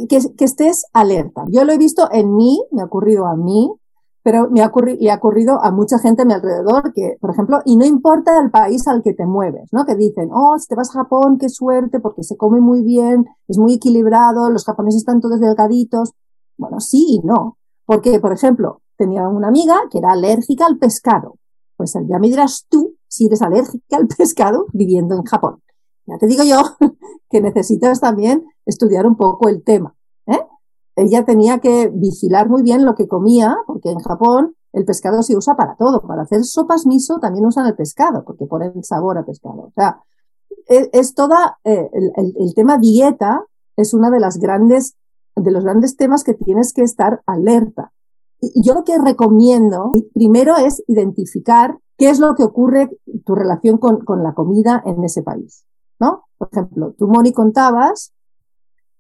que, 0.10 0.18
estés 0.46 0.86
alerta. 0.94 1.46
Yo 1.50 1.64
lo 1.66 1.74
he 1.74 1.78
visto 1.78 2.10
en 2.12 2.36
mí, 2.36 2.64
me 2.72 2.82
ha 2.82 2.86
ocurrido 2.86 3.26
a 3.26 3.36
mí, 3.36 3.72
pero 4.24 4.50
me 4.50 4.62
ha 4.62 4.72
le 5.00 5.12
ha 5.12 5.16
ocurrido 5.16 5.64
a 5.64 5.72
mucha 5.72 6.00
gente 6.00 6.24
a 6.24 6.26
mi 6.26 6.34
alrededor 6.34 6.94
que, 6.94 7.18
por 7.22 7.32
ejemplo, 7.32 7.60
y 7.64 7.78
no 7.78 7.86
importa 7.86 8.42
el 8.42 8.50
país 8.50 8.88
al 8.88 9.04
que 9.04 9.14
te 9.14 9.26
mueves, 9.26 9.70
¿no? 9.72 9.86
Que 9.86 9.96
dicen, 9.96 10.30
oh, 10.34 10.58
si 10.58 10.68
te 10.68 10.76
vas 10.76 10.90
a 10.90 11.04
Japón, 11.04 11.38
qué 11.38 11.48
suerte, 11.50 12.00
porque 12.00 12.24
se 12.24 12.36
come 12.36 12.60
muy 12.60 12.82
bien, 12.82 13.26
es 13.48 13.58
muy 13.60 13.76
equilibrado, 13.76 14.50
los 14.50 14.66
japoneses 14.66 15.02
están 15.02 15.22
todos 15.22 15.40
delgaditos. 15.40 16.14
Bueno, 16.58 16.80
sí 16.80 17.06
y 17.08 17.20
no. 17.20 17.58
Porque, 17.86 18.20
por 18.20 18.34
ejemplo, 18.34 18.82
tenía 18.98 19.28
una 19.28 19.50
amiga 19.50 19.76
que 19.92 20.00
era 20.00 20.14
alérgica 20.14 20.66
al 20.66 20.80
pescado. 20.80 21.38
Pues 21.78 21.94
ya 21.94 22.18
me 22.18 22.28
dirás 22.28 22.66
tú 22.70 22.96
si 23.08 23.28
eres 23.28 23.42
alérgica 23.42 23.98
al 23.98 24.08
pescado 24.08 24.66
viviendo 24.74 25.16
en 25.16 25.24
Japón. 25.24 25.62
Ya 26.08 26.18
te 26.18 26.28
digo 26.28 26.44
yo 26.44 26.62
que 27.30 27.42
necesitas 27.42 28.00
también 28.00 28.46
estudiar 28.66 29.06
un 29.06 29.16
poco 29.16 29.50
el 29.50 29.64
tema. 29.64 29.96
¿eh? 30.28 30.40
ella 30.96 31.26
tenía 31.26 31.60
que 31.60 31.90
vigilar 31.94 32.50
muy 32.50 32.64
bien 32.64 32.86
lo 32.86 32.96
que 32.96 33.08
comía, 33.08 33.58
porque 33.68 33.92
en 33.92 34.00
Japón 34.00 34.56
el 34.72 34.86
pescado 34.86 35.22
se 35.24 35.36
usa 35.36 35.56
para 35.56 35.76
todo. 35.76 36.02
Para 36.02 36.24
hacer 36.24 36.44
sopas 36.44 36.86
miso 36.86 37.20
también 37.20 37.46
usan 37.46 37.68
el 37.68 37.76
pescado, 37.76 38.24
porque 38.26 38.46
ponen 38.46 38.84
sabor 38.84 39.18
a 39.18 39.26
pescado. 39.26 39.64
O 39.68 39.72
sea, 39.76 40.00
e, 40.68 40.90
es, 40.94 41.14
toda, 41.14 41.60
eh, 41.64 41.90
el, 41.94 42.54
tema 42.56 42.78
dieta 42.78 43.44
es 43.76 43.94
una 43.94 44.10
de 44.10 44.20
las 44.20 44.38
grandes, 44.38 44.96
de 45.36 45.52
los 45.52 45.64
grandes 45.64 45.98
temas 45.98 46.24
que 46.24 46.34
tienes 46.34 46.74
que 46.74 46.82
estar 46.82 47.22
alerta. 47.26 47.92
Y 48.40 48.62
yo 48.66 48.74
lo 48.74 48.84
que 48.84 48.98
recomiendo 48.98 49.92
primero 50.14 50.56
es 50.58 50.84
identificar 50.88 51.78
qué 51.98 52.10
es 52.10 52.20
lo 52.20 52.36
que 52.36 52.44
ocurre 52.44 52.90
tu 53.26 53.36
relación 53.36 53.78
con, 53.78 54.04
con 54.04 54.24
la 54.24 54.34
comida 54.34 54.82
en 54.86 55.04
ese 55.04 55.24
país. 55.24 55.66
¿no? 56.00 56.26
Por 56.38 56.50
ejemplo, 56.52 56.94
tú, 56.98 57.08
Moni, 57.08 57.32
contabas 57.32 58.14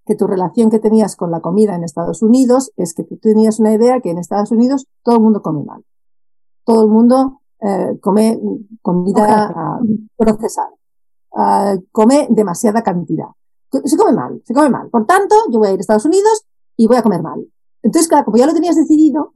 que 0.05 0.15
tu 0.15 0.27
relación 0.27 0.69
que 0.69 0.79
tenías 0.79 1.15
con 1.15 1.31
la 1.31 1.41
comida 1.41 1.75
en 1.75 1.83
Estados 1.83 2.21
Unidos 2.21 2.71
es 2.77 2.93
que 2.93 3.03
tú 3.03 3.17
tenías 3.17 3.59
una 3.59 3.73
idea 3.73 3.99
que 4.01 4.11
en 4.11 4.19
Estados 4.19 4.51
Unidos 4.51 4.87
todo 5.03 5.15
el 5.15 5.21
mundo 5.21 5.41
come 5.41 5.63
mal. 5.63 5.83
Todo 6.63 6.83
el 6.83 6.89
mundo 6.89 7.41
eh, 7.61 7.97
come 8.01 8.39
comida 8.81 9.51
ah, 9.55 9.79
procesada. 10.15 10.71
Ah, 11.35 11.75
come 11.91 12.27
demasiada 12.29 12.83
cantidad. 12.83 13.27
Se 13.83 13.97
come 13.97 14.13
mal, 14.13 14.41
se 14.45 14.53
come 14.53 14.69
mal. 14.69 14.89
Por 14.89 15.05
tanto, 15.05 15.35
yo 15.51 15.59
voy 15.59 15.69
a 15.69 15.71
ir 15.71 15.79
a 15.79 15.81
Estados 15.81 16.05
Unidos 16.05 16.45
y 16.77 16.87
voy 16.87 16.97
a 16.97 17.03
comer 17.03 17.21
mal. 17.21 17.45
Entonces, 17.81 18.07
claro, 18.07 18.25
como 18.25 18.37
ya 18.37 18.45
lo 18.45 18.53
tenías 18.53 18.75
decidido. 18.75 19.31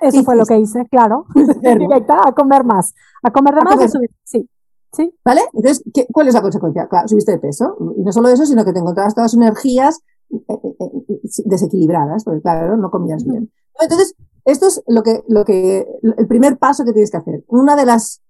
Eso 0.00 0.22
fue 0.22 0.36
lo 0.36 0.44
que 0.44 0.58
hice, 0.58 0.86
claro. 0.90 1.26
a 2.24 2.32
comer 2.32 2.64
más. 2.64 2.94
A 3.22 3.30
comer 3.30 3.54
de 3.54 3.62
más. 3.62 3.92
Sí. 4.24 4.48
Sí. 4.92 5.12
¿Vale? 5.24 5.42
Entonces, 5.52 5.84
¿qué, 5.92 6.06
¿cuál 6.12 6.28
es 6.28 6.34
la 6.34 6.42
consecuencia? 6.42 6.88
Claro, 6.88 7.08
subiste 7.08 7.32
de 7.32 7.38
peso. 7.38 7.76
Y 7.96 8.02
no 8.02 8.12
solo 8.12 8.28
eso, 8.28 8.46
sino 8.46 8.64
que 8.64 8.72
te 8.72 8.78
encontrabas 8.78 9.14
todas 9.14 9.34
las 9.34 9.42
energías 9.42 10.00
eh, 10.30 10.38
eh, 10.48 10.76
eh, 11.08 11.20
desequilibradas, 11.44 12.24
porque 12.24 12.40
claro, 12.40 12.76
no 12.76 12.90
comías 12.90 13.24
bien. 13.24 13.52
Entonces, 13.80 14.14
esto 14.44 14.68
es 14.68 14.82
lo 14.86 15.02
que, 15.02 15.22
lo 15.28 15.44
que, 15.44 15.86
el 16.02 16.26
primer 16.26 16.58
paso 16.58 16.84
que 16.84 16.92
tienes 16.92 17.10
que 17.10 17.16
hacer. 17.18 17.44
Una 17.48 17.76
de 17.76 17.84
las 17.84 18.22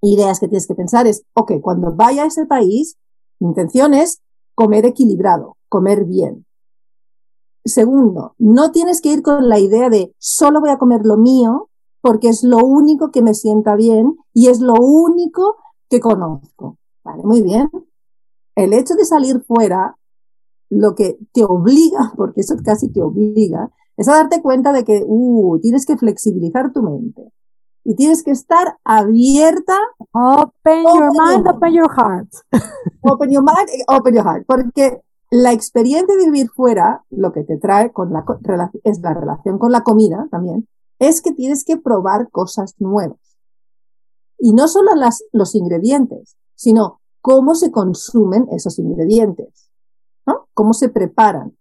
ideas 0.00 0.40
que 0.40 0.48
tienes 0.48 0.66
que 0.66 0.74
pensar 0.74 1.06
es, 1.06 1.24
ok, 1.34 1.52
cuando 1.60 1.94
vaya 1.94 2.22
a 2.22 2.26
ese 2.26 2.46
país, 2.46 2.96
mi 3.40 3.48
intención 3.48 3.94
es 3.94 4.20
comer 4.54 4.86
equilibrado, 4.86 5.56
comer 5.68 6.04
bien. 6.04 6.46
Segundo, 7.64 8.34
no 8.38 8.70
tienes 8.70 9.00
que 9.00 9.12
ir 9.12 9.22
con 9.22 9.48
la 9.48 9.58
idea 9.58 9.90
de 9.90 10.14
solo 10.18 10.60
voy 10.60 10.70
a 10.70 10.78
comer 10.78 11.02
lo 11.04 11.16
mío 11.16 11.68
porque 12.00 12.28
es 12.28 12.42
lo 12.42 12.58
único 12.58 13.10
que 13.10 13.22
me 13.22 13.34
sienta 13.34 13.76
bien 13.76 14.16
y 14.32 14.48
es 14.48 14.60
lo 14.60 14.74
único 14.74 15.56
que 15.88 16.00
conozco. 16.00 16.78
Vale, 17.04 17.22
muy 17.22 17.42
bien. 17.42 17.70
El 18.54 18.72
hecho 18.72 18.94
de 18.94 19.04
salir 19.04 19.40
fuera, 19.46 19.96
lo 20.70 20.94
que 20.94 21.18
te 21.32 21.44
obliga, 21.44 22.12
porque 22.16 22.40
eso 22.40 22.56
casi 22.64 22.90
te 22.92 23.02
obliga, 23.02 23.70
es 23.96 24.08
a 24.08 24.14
darte 24.14 24.42
cuenta 24.42 24.72
de 24.72 24.84
que 24.84 25.02
uh, 25.04 25.58
tienes 25.60 25.84
que 25.84 25.96
flexibilizar 25.96 26.72
tu 26.72 26.82
mente 26.82 27.32
y 27.84 27.94
tienes 27.94 28.22
que 28.22 28.30
estar 28.30 28.78
abierta. 28.84 29.76
Open, 30.12 30.82
your 30.82 31.10
mind, 31.10 31.48
open 31.48 31.72
your 31.72 31.90
heart. 31.90 32.28
Open 33.02 33.30
your 33.30 33.42
mind, 33.42 33.68
open 33.88 34.14
your 34.14 34.24
heart. 34.24 34.44
Porque 34.46 35.00
la 35.30 35.52
experiencia 35.52 36.14
de 36.16 36.26
vivir 36.26 36.50
fuera, 36.50 37.04
lo 37.10 37.32
que 37.32 37.44
te 37.44 37.56
trae 37.56 37.92
con 37.92 38.12
la, 38.12 38.24
es 38.84 39.00
la 39.00 39.14
relación 39.14 39.58
con 39.58 39.72
la 39.72 39.82
comida 39.82 40.26
también, 40.30 40.68
es 40.98 41.22
que 41.22 41.32
tienes 41.32 41.64
que 41.64 41.76
probar 41.76 42.28
cosas 42.30 42.74
nuevas. 42.78 43.18
Y 44.38 44.52
no 44.52 44.68
solo 44.68 44.94
las, 44.94 45.24
los 45.32 45.54
ingredientes, 45.54 46.36
sino 46.54 47.00
cómo 47.20 47.54
se 47.54 47.70
consumen 47.70 48.46
esos 48.50 48.78
ingredientes, 48.78 49.70
¿no? 50.26 50.48
Cómo 50.54 50.72
se 50.72 50.88
preparan. 50.88 51.56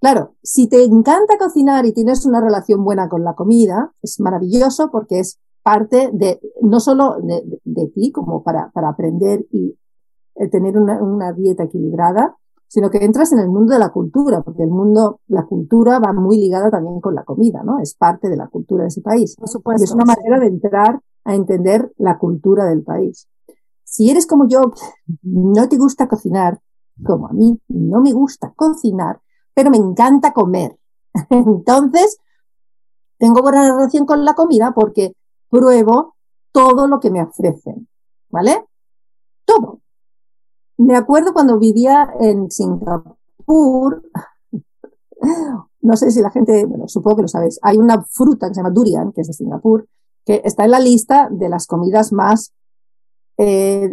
Claro, 0.00 0.34
si 0.42 0.68
te 0.68 0.84
encanta 0.84 1.38
cocinar 1.38 1.86
y 1.86 1.92
tienes 1.92 2.26
una 2.26 2.40
relación 2.40 2.84
buena 2.84 3.08
con 3.08 3.24
la 3.24 3.34
comida, 3.34 3.92
es 4.02 4.20
maravilloso 4.20 4.90
porque 4.90 5.20
es 5.20 5.38
parte 5.62 6.10
de, 6.12 6.40
no 6.62 6.78
solo 6.78 7.16
de, 7.20 7.88
ti, 7.88 8.12
como 8.12 8.42
para, 8.42 8.70
para, 8.70 8.90
aprender 8.90 9.46
y 9.50 9.76
eh, 10.36 10.48
tener 10.48 10.78
una, 10.78 11.02
una, 11.02 11.32
dieta 11.32 11.64
equilibrada, 11.64 12.36
sino 12.68 12.88
que 12.88 13.04
entras 13.04 13.32
en 13.32 13.40
el 13.40 13.48
mundo 13.48 13.72
de 13.72 13.80
la 13.80 13.88
cultura, 13.88 14.42
porque 14.42 14.62
el 14.62 14.70
mundo, 14.70 15.20
la 15.26 15.44
cultura 15.44 15.98
va 15.98 16.12
muy 16.12 16.36
ligada 16.36 16.70
también 16.70 17.00
con 17.00 17.14
la 17.14 17.24
comida, 17.24 17.62
¿no? 17.64 17.80
Es 17.80 17.94
parte 17.94 18.28
de 18.28 18.36
la 18.36 18.48
cultura 18.48 18.82
de 18.82 18.88
ese 18.88 19.00
país. 19.00 19.34
Por 19.36 19.48
supuesto, 19.48 19.82
y 19.82 19.84
es 19.84 19.92
una 19.92 20.04
manera 20.04 20.38
de 20.38 20.46
entrar 20.46 21.00
a 21.26 21.34
entender 21.34 21.92
la 21.98 22.18
cultura 22.18 22.64
del 22.64 22.82
país. 22.82 23.28
Si 23.84 24.10
eres 24.10 24.26
como 24.26 24.48
yo, 24.48 24.72
no 25.22 25.68
te 25.68 25.76
gusta 25.76 26.08
cocinar, 26.08 26.60
como 27.04 27.28
a 27.28 27.32
mí 27.32 27.60
no 27.68 28.00
me 28.00 28.12
gusta 28.12 28.52
cocinar, 28.54 29.20
pero 29.54 29.70
me 29.70 29.76
encanta 29.76 30.32
comer. 30.32 30.78
Entonces, 31.30 32.18
tengo 33.18 33.42
buena 33.42 33.70
relación 33.70 34.06
con 34.06 34.24
la 34.24 34.34
comida 34.34 34.72
porque 34.74 35.14
pruebo 35.50 36.14
todo 36.52 36.86
lo 36.86 37.00
que 37.00 37.10
me 37.10 37.22
ofrecen, 37.22 37.88
¿vale? 38.30 38.64
Todo. 39.44 39.80
Me 40.78 40.96
acuerdo 40.96 41.32
cuando 41.32 41.58
vivía 41.58 42.08
en 42.20 42.50
Singapur, 42.50 44.02
no 45.80 45.96
sé 45.96 46.10
si 46.10 46.20
la 46.20 46.30
gente, 46.30 46.66
bueno, 46.66 46.88
supongo 46.88 47.16
que 47.16 47.22
lo 47.22 47.28
sabéis, 47.28 47.58
hay 47.62 47.78
una 47.78 48.02
fruta 48.04 48.48
que 48.48 48.54
se 48.54 48.60
llama 48.60 48.74
durian, 48.74 49.12
que 49.12 49.22
es 49.22 49.26
de 49.28 49.32
Singapur, 49.32 49.88
que 50.26 50.42
está 50.44 50.64
en 50.64 50.72
la 50.72 50.80
lista 50.80 51.28
de 51.30 51.48
las 51.48 51.66
comidas 51.66 52.12
más 52.12 52.52
eh, 53.38 53.88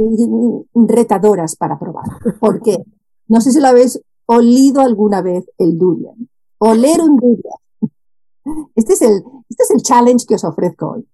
retadoras 0.74 1.56
para 1.56 1.78
probar. 1.80 2.06
¿Por 2.40 2.62
qué? 2.62 2.84
No 3.28 3.40
sé 3.40 3.52
si 3.52 3.62
lo 3.62 3.68
habéis 3.68 4.02
olido 4.26 4.82
alguna 4.82 5.22
vez 5.22 5.46
el 5.60 5.78
durian. 5.78 6.28
Oler 6.58 7.02
un 7.02 7.18
durian. 7.18 8.64
Este 8.76 8.94
es 8.94 9.02
el, 9.04 9.24
este 9.48 9.64
es 9.64 9.72
el 9.72 9.82
challenge 9.84 10.26
que 10.28 10.36
os 10.36 10.44
ofrezco 10.44 10.92
hoy. 10.92 11.08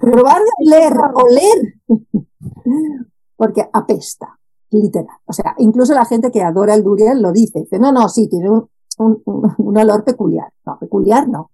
Probar 0.00 0.40
de 0.40 0.66
oler, 0.66 0.92
oler. 1.14 2.00
Porque 3.36 3.68
apesta, 3.72 4.38
literal. 4.70 5.16
O 5.26 5.32
sea, 5.32 5.54
incluso 5.58 5.94
la 5.94 6.06
gente 6.06 6.30
que 6.30 6.42
adora 6.42 6.74
el 6.74 6.82
durian 6.82 7.20
lo 7.20 7.32
dice. 7.32 7.60
Dice, 7.60 7.78
no, 7.78 7.92
no, 7.92 8.08
sí, 8.08 8.28
tiene 8.28 8.50
un, 8.50 8.68
un, 8.98 9.22
un 9.58 9.76
olor 9.76 10.04
peculiar. 10.04 10.50
No, 10.64 10.78
peculiar 10.78 11.28
no. 11.28 11.50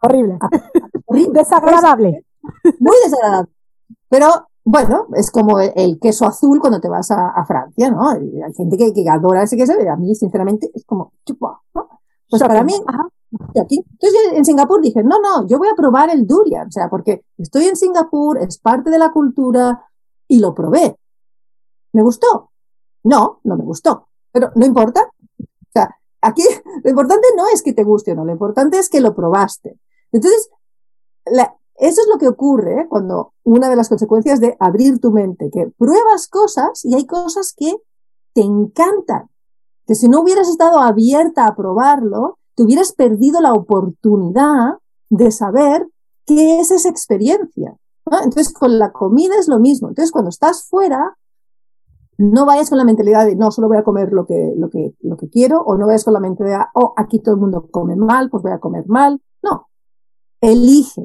Horrible. 0.00 0.38
Desagradable. 1.32 2.24
Muy 2.78 2.96
desagradable. 3.04 3.52
Pero 4.08 4.28
bueno, 4.64 5.06
es 5.14 5.30
como 5.30 5.60
el 5.60 5.98
queso 6.00 6.26
azul 6.26 6.60
cuando 6.60 6.80
te 6.80 6.88
vas 6.88 7.10
a, 7.10 7.44
Francia, 7.46 7.90
¿no? 7.90 8.10
Hay 8.10 8.54
gente 8.56 8.76
que, 8.76 8.92
que, 8.92 9.08
adora 9.08 9.44
ese 9.44 9.56
queso 9.56 9.72
y 9.80 9.86
a 9.86 9.96
mí, 9.96 10.14
sinceramente, 10.14 10.70
es 10.74 10.84
como, 10.84 11.12
¿no? 11.74 11.88
Pues 12.28 12.42
para 12.42 12.64
mí, 12.64 12.74
aquí. 13.60 13.84
Entonces 13.92 14.32
en 14.32 14.44
Singapur 14.44 14.80
dije, 14.80 15.02
no, 15.02 15.20
no, 15.20 15.46
yo 15.46 15.58
voy 15.58 15.68
a 15.68 15.76
probar 15.76 16.10
el 16.10 16.26
durian, 16.26 16.68
o 16.68 16.70
sea, 16.70 16.88
porque 16.88 17.22
estoy 17.38 17.66
en 17.66 17.76
Singapur, 17.76 18.38
es 18.38 18.58
parte 18.58 18.90
de 18.90 18.98
la 18.98 19.12
cultura 19.12 19.84
y 20.28 20.40
lo 20.40 20.54
probé. 20.54 20.96
¿Me 21.92 22.02
gustó? 22.02 22.50
No, 23.04 23.40
no 23.44 23.56
me 23.56 23.64
gustó, 23.64 24.08
pero 24.32 24.50
no 24.54 24.66
importa. 24.66 25.08
O 25.38 25.72
sea, 25.72 25.94
aquí 26.20 26.42
lo 26.84 26.90
importante 26.90 27.28
no 27.36 27.44
es 27.52 27.62
que 27.62 27.72
te 27.72 27.84
guste 27.84 28.12
o 28.12 28.14
no, 28.16 28.24
lo 28.24 28.32
importante 28.32 28.78
es 28.78 28.88
que 28.88 29.00
lo 29.00 29.14
probaste. 29.14 29.78
Entonces, 30.16 30.50
eso 31.78 32.00
es 32.00 32.08
lo 32.10 32.18
que 32.18 32.28
ocurre 32.28 32.86
cuando 32.88 33.34
una 33.44 33.68
de 33.68 33.76
las 33.76 33.88
consecuencias 33.88 34.40
de 34.40 34.56
abrir 34.58 34.98
tu 34.98 35.12
mente, 35.12 35.50
que 35.52 35.70
pruebas 35.76 36.28
cosas 36.28 36.84
y 36.84 36.94
hay 36.94 37.06
cosas 37.06 37.54
que 37.56 37.76
te 38.32 38.42
encantan, 38.42 39.28
que 39.86 39.94
si 39.94 40.08
no 40.08 40.20
hubieras 40.20 40.48
estado 40.48 40.80
abierta 40.80 41.46
a 41.46 41.54
probarlo, 41.54 42.38
te 42.54 42.62
hubieras 42.62 42.92
perdido 42.92 43.40
la 43.40 43.52
oportunidad 43.52 44.78
de 45.10 45.30
saber 45.30 45.86
qué 46.24 46.60
es 46.60 46.70
esa 46.70 46.88
experiencia. 46.88 47.76
Entonces, 48.06 48.52
con 48.52 48.78
la 48.78 48.92
comida 48.92 49.34
es 49.38 49.48
lo 49.48 49.58
mismo. 49.58 49.88
Entonces, 49.88 50.12
cuando 50.12 50.30
estás 50.30 50.64
fuera, 50.68 51.16
no 52.18 52.46
vayas 52.46 52.70
con 52.70 52.78
la 52.78 52.84
mentalidad 52.84 53.26
de 53.26 53.36
no, 53.36 53.50
solo 53.50 53.68
voy 53.68 53.76
a 53.76 53.84
comer 53.84 54.12
lo 54.12 54.26
que, 54.26 54.54
lo 54.56 54.70
que, 54.70 54.94
lo 55.00 55.16
que 55.16 55.28
quiero, 55.28 55.60
o 55.60 55.76
no 55.76 55.86
vayas 55.86 56.04
con 56.04 56.14
la 56.14 56.20
mentalidad, 56.20 56.66
oh, 56.74 56.94
aquí 56.96 57.20
todo 57.20 57.34
el 57.34 57.40
mundo 57.40 57.68
come 57.70 57.96
mal, 57.96 58.30
pues 58.30 58.42
voy 58.42 58.52
a 58.52 58.58
comer 58.58 58.86
mal. 58.86 59.20
Elige, 60.46 61.02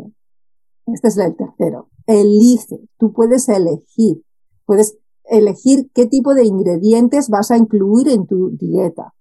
este 0.85 1.07
es 1.07 1.17
el 1.17 1.35
tercero. 1.35 1.89
Elige. 2.05 2.79
Tú 2.99 3.11
puedes 3.11 3.49
elegir. 3.49 4.23
Puedes 4.67 4.99
elegir 5.23 5.89
qué 5.95 6.05
tipo 6.05 6.35
de 6.35 6.45
ingredientes 6.45 7.27
vas 7.27 7.49
a 7.49 7.57
incluir 7.57 8.09
en 8.09 8.27
tu 8.27 8.51
dieta. 8.51 9.15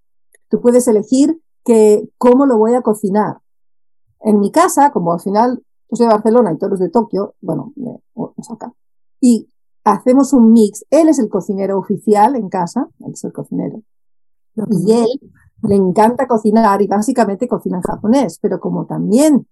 Tú 0.50 0.60
puedes 0.60 0.86
elegir 0.88 1.40
que, 1.64 2.06
cómo 2.18 2.44
lo 2.44 2.58
voy 2.58 2.74
a 2.74 2.82
cocinar. 2.82 3.38
En 4.20 4.40
mi 4.40 4.50
casa, 4.50 4.92
como 4.92 5.14
al 5.14 5.20
final 5.20 5.62
yo 5.90 5.96
soy 5.96 6.06
de 6.06 6.12
Barcelona 6.12 6.52
y 6.52 6.58
todos 6.58 6.78
de 6.80 6.90
Tokio, 6.90 7.34
bueno, 7.40 7.72
acá. 8.50 8.74
Y 9.20 9.48
hacemos 9.84 10.34
un 10.34 10.52
mix. 10.52 10.84
Él 10.90 11.08
es 11.08 11.18
el 11.18 11.30
cocinero 11.30 11.78
oficial 11.78 12.36
en 12.36 12.50
casa, 12.50 12.88
él 12.98 13.12
es 13.14 13.24
el 13.24 13.32
cocinero. 13.32 13.82
Y 14.54 14.92
él 14.92 15.08
le 15.62 15.76
encanta 15.76 16.28
cocinar 16.28 16.82
y 16.82 16.88
básicamente 16.88 17.48
cocina 17.48 17.78
en 17.78 17.82
japonés, 17.82 18.38
pero 18.42 18.60
como 18.60 18.84
también 18.84 19.46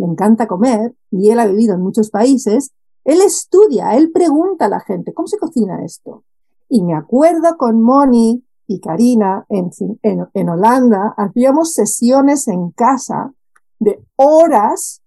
le 0.00 0.06
encanta 0.06 0.46
comer 0.46 0.94
y 1.10 1.28
él 1.28 1.38
ha 1.38 1.46
vivido 1.46 1.74
en 1.74 1.82
muchos 1.82 2.10
países, 2.10 2.72
él 3.04 3.20
estudia, 3.20 3.94
él 3.96 4.10
pregunta 4.12 4.64
a 4.64 4.68
la 4.68 4.80
gente, 4.80 5.12
¿cómo 5.12 5.28
se 5.28 5.38
cocina 5.38 5.84
esto? 5.84 6.24
Y 6.68 6.82
me 6.82 6.94
acuerdo 6.94 7.56
con 7.58 7.82
Moni 7.82 8.42
y 8.66 8.80
Karina 8.80 9.44
en, 9.48 9.70
en, 10.02 10.48
Holanda, 10.48 11.14
hacíamos 11.16 11.72
sesiones 11.72 12.48
en 12.48 12.70
casa 12.70 13.32
de 13.78 14.02
horas 14.16 15.02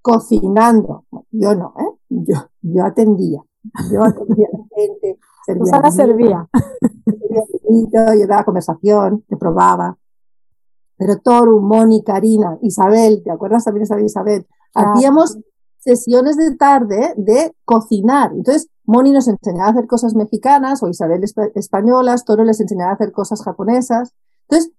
cocinando. 0.00 1.04
Yo 1.30 1.54
no, 1.54 1.74
¿eh? 1.78 1.98
Yo, 2.08 2.36
yo 2.62 2.84
atendía. 2.84 3.42
Yo 3.92 4.04
atendía 4.04 4.46
a 4.52 4.56
la 4.56 4.64
gente. 4.74 5.18
Servía. 5.46 5.90
servía. 5.90 6.48
servía 7.04 8.14
yo 8.20 8.26
daba 8.28 8.44
conversación, 8.44 9.24
te 9.28 9.36
probaba 9.36 9.98
pero 11.00 11.16
Toru, 11.16 11.62
Moni, 11.62 12.04
Karina, 12.04 12.58
Isabel, 12.60 13.22
¿te 13.24 13.30
acuerdas 13.30 13.64
también 13.64 13.86
de 13.88 14.04
Isabel? 14.04 14.46
Hacíamos 14.74 15.38
sesiones 15.78 16.36
de 16.36 16.54
tarde 16.56 17.14
de 17.16 17.56
cocinar. 17.64 18.32
Entonces, 18.34 18.68
Moni 18.84 19.10
nos 19.10 19.26
enseñaba 19.26 19.68
a 19.68 19.70
hacer 19.70 19.86
cosas 19.86 20.14
mexicanas 20.14 20.82
o 20.82 20.90
Isabel 20.90 21.24
españolas, 21.54 22.26
Toro 22.26 22.44
les 22.44 22.60
enseñaba 22.60 22.90
a 22.90 22.94
hacer 22.96 23.12
cosas 23.12 23.42
japonesas. 23.42 24.12
Entonces, 24.46 24.72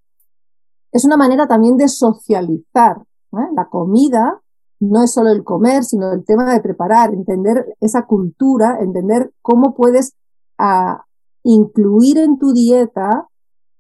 es 0.92 1.06
una 1.06 1.18
manera 1.18 1.48
también 1.48 1.78
de 1.78 1.88
socializar. 1.88 2.98
¿eh? 3.34 3.50
La 3.56 3.68
comida 3.70 4.44
no 4.80 5.02
es 5.02 5.14
solo 5.14 5.32
el 5.32 5.44
comer, 5.44 5.84
sino 5.84 6.12
el 6.12 6.24
tema 6.24 6.54
de 6.54 6.62
preparar, 6.62 7.16
entender 7.16 7.76
esa 7.80 8.06
cultura, 8.06 8.78
entender 8.80 9.34
cómo 9.42 9.74
puedes 9.74 10.14
ah, 10.60 11.04
incluir 11.42 12.20
en 12.20 12.38
tu 12.38 12.54
dieta 12.54 13.28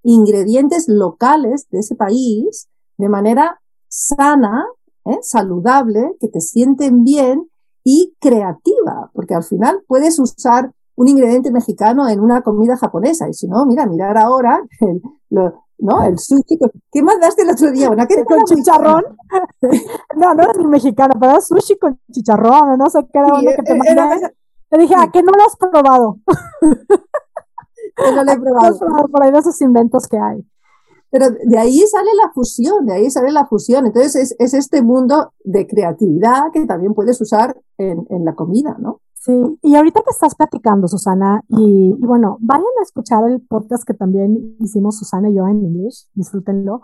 ingredientes 0.03 0.87
locales 0.87 1.67
de 1.69 1.79
ese 1.79 1.95
país 1.95 2.67
de 2.97 3.09
manera 3.09 3.61
sana, 3.87 4.65
¿eh? 5.05 5.19
saludable, 5.21 6.15
que 6.19 6.27
te 6.27 6.41
sienten 6.41 7.03
bien 7.03 7.49
y 7.83 8.15
creativa, 8.19 9.09
porque 9.13 9.33
al 9.33 9.43
final 9.43 9.83
puedes 9.87 10.19
usar 10.19 10.71
un 10.95 11.07
ingrediente 11.07 11.51
mexicano 11.51 12.07
en 12.07 12.19
una 12.19 12.41
comida 12.41 12.77
japonesa. 12.77 13.27
Y 13.27 13.33
si 13.33 13.47
no, 13.47 13.65
mira, 13.65 13.87
mirar 13.87 14.17
ahora 14.17 14.61
el, 14.81 15.01
¿no? 15.29 16.03
el 16.03 16.19
sushi. 16.19 16.59
¿Qué 16.91 17.01
más 17.01 17.19
daste 17.19 17.41
el 17.41 17.49
otro 17.49 17.71
día? 17.71 17.89
¿Una 17.89 18.07
¿Con 18.07 18.43
chicharrón? 18.45 19.03
no, 20.15 20.33
no 20.35 20.43
es 20.43 20.57
el 20.57 20.67
mexicano, 20.67 21.15
pero 21.19 21.41
sushi 21.41 21.77
con 21.79 21.99
chicharrón, 22.11 22.77
no 22.77 22.89
sé 22.89 22.99
qué 23.11 23.19
era 23.19 23.27
uno 23.27 23.51
que 23.55 23.63
te 23.63 23.75
mandé. 23.75 24.35
Te 24.69 24.77
dije, 24.77 24.95
¿a 24.97 25.11
qué 25.11 25.21
no 25.21 25.31
lo 25.33 25.43
has 25.43 25.57
probado? 25.57 26.19
Por 29.11 29.23
ahí 29.23 29.31
de 29.31 29.39
esos 29.39 29.61
inventos 29.61 30.07
que 30.07 30.17
hay. 30.17 30.45
Pero 31.09 31.25
de 31.29 31.57
ahí 31.57 31.79
sale 31.87 32.09
la 32.15 32.31
fusión, 32.31 32.85
de 32.85 32.93
ahí 32.93 33.11
sale 33.11 33.31
la 33.31 33.45
fusión. 33.45 33.85
Entonces 33.85 34.15
es, 34.15 34.35
es 34.39 34.53
este 34.53 34.81
mundo 34.81 35.33
de 35.43 35.67
creatividad 35.67 36.51
que 36.53 36.65
también 36.65 36.93
puedes 36.93 37.19
usar 37.19 37.55
en, 37.77 38.07
en, 38.09 38.23
la 38.23 38.33
comida, 38.33 38.77
¿no? 38.79 39.01
Sí, 39.13 39.33
y 39.61 39.75
ahorita 39.75 40.01
que 40.01 40.09
estás 40.09 40.33
platicando, 40.33 40.87
Susana, 40.87 41.43
y, 41.47 41.93
bueno, 41.99 42.37
vayan 42.39 42.65
a 42.79 42.83
escuchar 42.83 43.23
el 43.29 43.39
podcast 43.41 43.83
que 43.83 43.93
también 43.93 44.55
hicimos 44.59 44.97
Susana 44.97 45.29
y 45.29 45.35
yo 45.35 45.47
en 45.47 45.61
inglés, 45.61 46.09
disfrútenlo. 46.15 46.81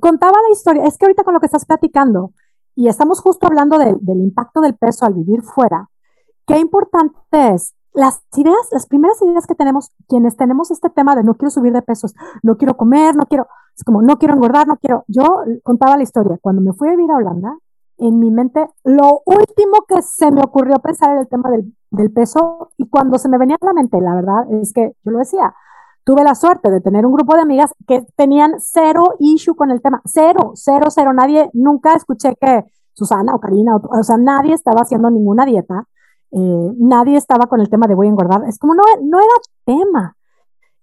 Contaba 0.00 0.32
la 0.48 0.52
historia, 0.52 0.84
es 0.86 0.96
que 0.96 1.04
ahorita 1.04 1.24
con 1.24 1.34
lo 1.34 1.40
que 1.40 1.46
estás 1.46 1.66
platicando, 1.66 2.32
y 2.74 2.88
estamos 2.88 3.20
justo 3.20 3.46
hablando 3.46 3.76
del 3.76 4.20
impacto 4.20 4.62
del 4.62 4.76
peso 4.76 5.04
al 5.04 5.12
vivir 5.12 5.42
fuera, 5.42 5.90
qué 6.46 6.58
importante 6.58 7.18
es 7.32 7.74
las 7.92 8.22
ideas, 8.36 8.68
las 8.70 8.86
primeras 8.86 9.20
ideas 9.22 9.46
que 9.46 9.54
tenemos, 9.54 9.92
quienes 10.08 10.36
tenemos 10.36 10.70
este 10.70 10.90
tema 10.90 11.14
de 11.16 11.24
no 11.24 11.34
quiero 11.34 11.50
subir 11.50 11.72
de 11.72 11.82
pesos, 11.82 12.14
no 12.42 12.56
quiero 12.56 12.76
comer, 12.76 13.16
no 13.16 13.26
quiero, 13.26 13.46
es 13.76 13.84
como 13.84 14.02
no 14.02 14.18
quiero 14.18 14.34
engordar, 14.34 14.66
no 14.66 14.76
quiero. 14.76 15.04
Yo 15.08 15.24
contaba 15.62 15.96
la 15.96 16.02
historia, 16.02 16.38
cuando 16.40 16.62
me 16.62 16.72
fui 16.72 16.88
a 16.88 16.92
vivir 16.92 17.10
a 17.10 17.16
Holanda, 17.16 17.56
en 17.98 18.20
mi 18.20 18.30
mente, 18.30 18.64
lo 18.84 19.22
último 19.26 19.84
que 19.88 20.02
se 20.02 20.30
me 20.30 20.40
ocurrió 20.40 20.78
pensar 20.78 21.10
era 21.10 21.20
el 21.22 21.28
tema 21.28 21.50
del, 21.50 21.74
del 21.90 22.12
peso 22.12 22.70
y 22.76 22.88
cuando 22.88 23.18
se 23.18 23.28
me 23.28 23.38
venía 23.38 23.56
a 23.60 23.66
la 23.66 23.72
mente, 23.72 24.00
la 24.00 24.14
verdad 24.14 24.52
es 24.52 24.72
que 24.72 24.94
yo 25.04 25.10
lo 25.10 25.18
decía, 25.18 25.52
tuve 26.04 26.22
la 26.22 26.36
suerte 26.36 26.70
de 26.70 26.80
tener 26.80 27.04
un 27.04 27.12
grupo 27.12 27.34
de 27.34 27.42
amigas 27.42 27.74
que 27.88 28.06
tenían 28.14 28.54
cero 28.60 29.14
issue 29.18 29.56
con 29.56 29.72
el 29.72 29.82
tema, 29.82 30.00
cero, 30.04 30.52
cero, 30.54 30.86
cero, 30.90 31.12
nadie, 31.12 31.50
nunca 31.54 31.94
escuché 31.94 32.36
que 32.40 32.66
Susana 32.92 33.34
o 33.34 33.40
Karina, 33.40 33.76
o, 33.76 33.80
o 33.98 34.02
sea, 34.04 34.16
nadie 34.16 34.54
estaba 34.54 34.82
haciendo 34.82 35.10
ninguna 35.10 35.44
dieta 35.44 35.88
eh, 36.30 36.72
nadie 36.78 37.16
estaba 37.16 37.46
con 37.46 37.60
el 37.60 37.70
tema 37.70 37.86
de 37.86 37.94
voy 37.94 38.06
a 38.06 38.10
engordar. 38.10 38.44
Es 38.46 38.58
como 38.58 38.74
no, 38.74 38.82
no 39.02 39.18
era 39.18 39.28
tema. 39.64 40.16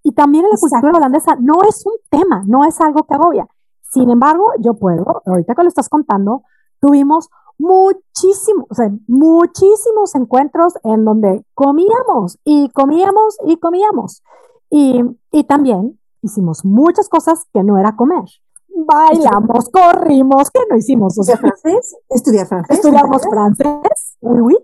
Y 0.03 0.11
también 0.11 0.45
en 0.45 0.51
la 0.51 0.57
cultura 0.57 0.97
holandesa 0.97 1.35
no 1.39 1.63
es 1.67 1.83
un 1.85 1.93
tema, 2.09 2.43
no 2.45 2.63
es 2.65 2.79
algo 2.79 3.03
que 3.03 3.15
agobia. 3.15 3.47
Sin 3.91 4.09
embargo, 4.09 4.51
yo 4.59 4.75
puedo, 4.75 5.23
ahorita 5.25 5.55
que 5.55 5.63
lo 5.63 5.69
estás 5.69 5.89
contando, 5.89 6.43
tuvimos 6.79 7.29
muchísimos, 7.57 8.65
o 8.69 8.75
sea, 8.75 8.91
muchísimos 9.07 10.13
encuentros 10.15 10.73
en 10.83 11.05
donde 11.05 11.43
comíamos 11.53 12.37
y 12.43 12.69
comíamos 12.69 13.37
y 13.45 13.57
comíamos. 13.57 14.21
Y, 14.69 15.01
y 15.31 15.43
también 15.45 15.99
hicimos 16.21 16.65
muchas 16.65 17.09
cosas 17.09 17.45
que 17.53 17.63
no 17.63 17.79
era 17.79 17.95
comer. 17.95 18.25
Bailamos, 18.67 19.69
corrimos, 19.69 20.51
¿qué 20.51 20.59
no 20.69 20.75
hicimos? 20.75 21.17
O 21.17 21.23
sea, 21.23 21.37
francés? 21.37 21.95
¿Estudiar 22.09 22.45
francés? 22.45 22.77
Estudiamos 22.77 23.21
francés, 23.23 24.17
oui, 24.21 24.41
oui 24.41 24.55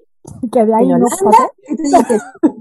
que 0.52 0.66
de 0.66 0.76
ahí 0.76 0.92
¿En 0.92 0.96
Holanda? 0.96 1.50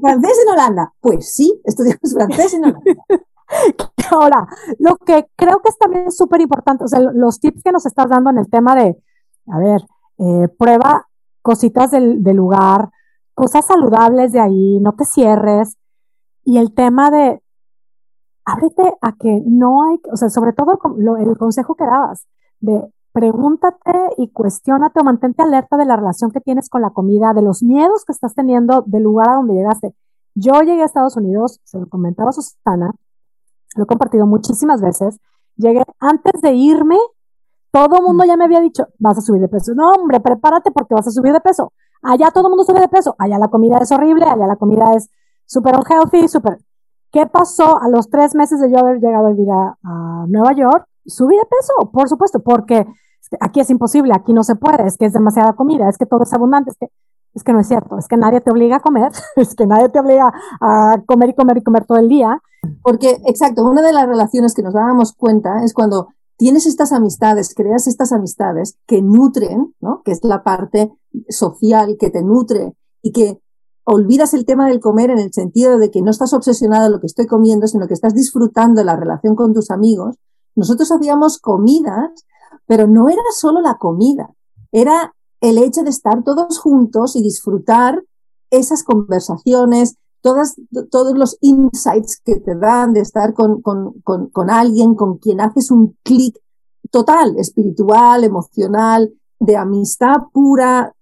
¿Francés 0.01 0.39
en 0.45 0.53
Holanda? 0.53 0.95
Pues 1.01 1.35
sí, 1.35 1.61
estudiamos 1.65 2.15
francés 2.15 2.55
en 2.55 2.65
Holanda. 2.65 3.05
Ahora, 4.11 4.47
lo 4.79 4.97
que 4.97 5.27
creo 5.37 5.61
que 5.61 5.69
es 5.69 5.79
también 5.79 6.11
súper 6.11 6.41
importante, 6.41 6.85
o 6.85 6.89
sea, 6.89 7.01
los 7.01 7.41
tips 7.41 7.63
que 7.63 7.73
nos 7.73 7.85
estás 7.87 8.09
dando 8.09 8.31
en 8.31 8.39
el 8.39 8.49
tema 8.49 8.75
de, 8.75 8.97
a 9.49 9.59
ver, 9.59 9.83
eh, 10.19 10.49
prueba 10.59 11.09
cositas 11.43 11.91
del, 11.91 12.23
del, 12.23 12.37
lugar, 12.37 12.91
cosas 13.35 13.67
saludables 13.67 14.33
de 14.33 14.41
ahí, 14.41 14.79
no 14.81 14.93
te 14.93 15.05
cierres. 15.05 15.77
Y 16.45 16.59
el 16.59 16.75
tema 16.75 17.11
de, 17.11 17.43
ábrete 18.45 18.95
a 19.01 19.13
que 19.13 19.43
no 19.47 19.85
hay, 19.85 20.01
o 20.13 20.17
sea, 20.17 20.29
sobre 20.29 20.53
todo 20.53 20.79
el 21.19 21.39
consejo 21.39 21.75
que 21.75 21.85
dabas, 21.85 22.27
de 22.61 22.93
pregúntate 23.13 23.93
y 24.19 24.31
cuestionate 24.31 25.01
o 25.01 25.05
mantente 25.05 25.43
alerta 25.43 25.77
de 25.77 25.85
la 25.85 25.97
relación 25.97 26.31
que 26.31 26.41
tienes 26.41 26.69
con 26.69 26.83
la 26.83 26.91
comida, 26.91 27.33
de 27.35 27.43
los 27.43 27.63
miedos 27.63 28.05
que 28.05 28.13
estás 28.13 28.35
teniendo 28.35 28.83
del 28.87 29.03
lugar 29.03 29.29
a 29.31 29.35
donde 29.35 29.55
llegaste. 29.55 29.95
Yo 30.35 30.61
llegué 30.61 30.83
a 30.83 30.85
Estados 30.85 31.17
Unidos, 31.17 31.61
se 31.65 31.79
lo 31.79 31.89
comentaba 31.89 32.31
a 32.31 32.33
Susana, 32.33 32.93
lo 33.77 33.85
he 33.85 33.87
compartido 33.87 34.27
muchísimas 34.27 34.81
veces. 34.81 35.19
Llegué 35.57 35.83
antes 35.99 36.41
de 36.41 36.53
irme, 36.55 36.97
todo 37.73 37.99
el 37.99 38.03
mundo 38.03 38.25
ya 38.25 38.37
me 38.37 38.45
había 38.45 38.61
dicho, 38.61 38.87
vas 38.99 39.19
a 39.19 39.21
subir 39.21 39.41
de 39.41 39.49
peso. 39.49 39.75
No, 39.75 39.93
hombre, 39.93 40.21
prepárate 40.21 40.71
porque 40.71 40.95
vas 40.95 41.07
a 41.07 41.11
subir 41.11 41.33
de 41.33 41.41
peso. 41.41 41.73
Allá 42.03 42.31
todo 42.31 42.47
el 42.47 42.51
mundo 42.51 42.65
sube 42.65 42.81
de 42.81 42.89
peso. 42.89 43.15
Allá 43.19 43.39
la 43.39 43.49
comida 43.49 43.79
es 43.79 43.93
horrible, 43.93 44.25
allá 44.25 44.47
la 44.47 44.57
comida 44.57 44.95
es 44.95 45.11
súper 45.47 45.75
unhealthy, 45.77 46.29
súper. 46.29 46.59
¿Qué 47.13 47.27
pasó 47.27 47.81
a 47.81 47.89
los 47.89 48.09
tres 48.09 48.35
meses 48.35 48.61
de 48.61 48.71
yo 48.71 48.79
haber 48.79 49.01
llegado 49.01 49.27
a 49.27 49.31
vivir 49.31 49.49
a 49.51 50.25
Nueva 50.29 50.53
York? 50.53 50.90
Subí 51.07 51.37
de 51.37 51.45
peso, 51.45 51.91
por 51.91 52.09
supuesto, 52.09 52.41
porque 52.41 52.87
aquí 53.41 53.61
es 53.61 53.71
imposible, 53.71 54.13
aquí 54.15 54.33
no 54.33 54.43
se 54.43 54.57
puede, 54.57 54.87
es 54.87 54.97
que 54.97 55.07
es 55.07 55.13
demasiada 55.13 55.53
comida, 55.55 55.89
es 55.89 55.99
que 55.99 56.07
todo 56.07 56.23
es 56.25 56.33
abundante, 56.33 56.71
es 56.71 56.77
que, 56.79 56.87
es 57.35 57.45
que 57.45 57.53
no 57.53 57.61
es 57.61 57.69
cierto, 57.69 57.99
es 57.99 58.09
que 58.09 58.17
nadie 58.17 58.41
te 58.41 58.51
obliga 58.51 58.77
a 58.77 58.81
comer, 58.81 59.13
es 59.37 59.55
que 59.55 59.67
nadie 59.67 59.89
te 59.89 60.01
obliga 60.01 60.33
a 60.61 61.03
comer 61.07 61.31
y 61.31 61.35
comer 61.35 61.59
y 61.59 61.63
comer 61.63 61.85
todo 61.85 61.99
el 61.99 62.09
día. 62.09 62.41
Porque, 62.83 63.23
exacto, 63.25 63.65
una 63.65 63.81
de 63.81 63.93
las 63.93 64.07
relaciones 64.07 64.55
que 64.55 64.63
nos 64.63 64.75
dábamos 64.75 65.15
cuenta 65.15 65.65
es 65.65 65.73
cuando 65.73 66.09
tienes 66.37 66.67
estas 66.67 66.93
amistades, 66.93 67.55
creas 67.55 67.87
estas 67.87 68.13
amistades 68.13 68.79
que 68.87 69.03
nutren, 69.03 69.75
¿no? 69.81 70.03
que 70.05 70.13
es 70.13 70.21
la 70.23 70.43
parte 70.43 70.91
social 71.29 71.97
que 71.99 72.11
te 72.11 72.23
nutre 72.23 72.75
y 73.03 73.13
que 73.13 73.41
olvidas 73.85 74.35
el 74.35 74.45
tema 74.45 74.69
del 74.69 74.81
comer 74.81 75.11
en 75.11 75.19
el 75.19 75.33
sentido 75.33 75.79
de 75.79 75.91
que 75.91 76.01
no 76.01 76.11
estás 76.11 76.33
obsesionado 76.33 76.87
en 76.87 76.93
lo 76.93 77.01
que 77.01 77.09
estoy 77.09 77.27
comiendo, 77.27 77.67
sino 77.67 77.87
que 77.87 77.95
estás 77.95 78.15
disfrutando 78.15 78.83
la 78.85 78.97
relación 78.97 79.35
con 79.35 79.53
tus 79.53 79.71
amigos, 79.71 80.17
nosotros 80.55 80.91
hacíamos 80.91 81.39
comidas, 81.39 82.11
pero 82.67 82.87
no 82.87 83.09
era 83.09 83.23
solo 83.35 83.61
la 83.61 83.77
comida, 83.79 84.31
era 84.73 85.15
el 85.41 85.59
hecho 85.59 85.83
de 85.83 85.91
estar 85.91 86.23
todos 86.23 86.59
juntos 86.59 87.17
y 87.17 87.23
disfrutar 87.23 88.03
esas 88.51 88.83
conversaciones, 88.83 89.97
todas, 90.21 90.57
todos 90.91 91.17
los 91.17 91.39
insights 91.41 92.21
que 92.25 92.37
te 92.37 92.55
dan 92.55 92.93
de 92.93 93.01
estar 93.01 93.33
con, 93.33 93.63
alguien 94.51 94.95
con 94.95 95.19
quien 95.19 95.41
haces 95.41 95.71
un 95.71 95.97
clic 96.03 96.37
total, 96.91 97.39
espiritual, 97.39 98.25
emocional, 98.25 99.13
de 99.39 99.57
amistad 99.57 100.17
pura, 100.33 100.95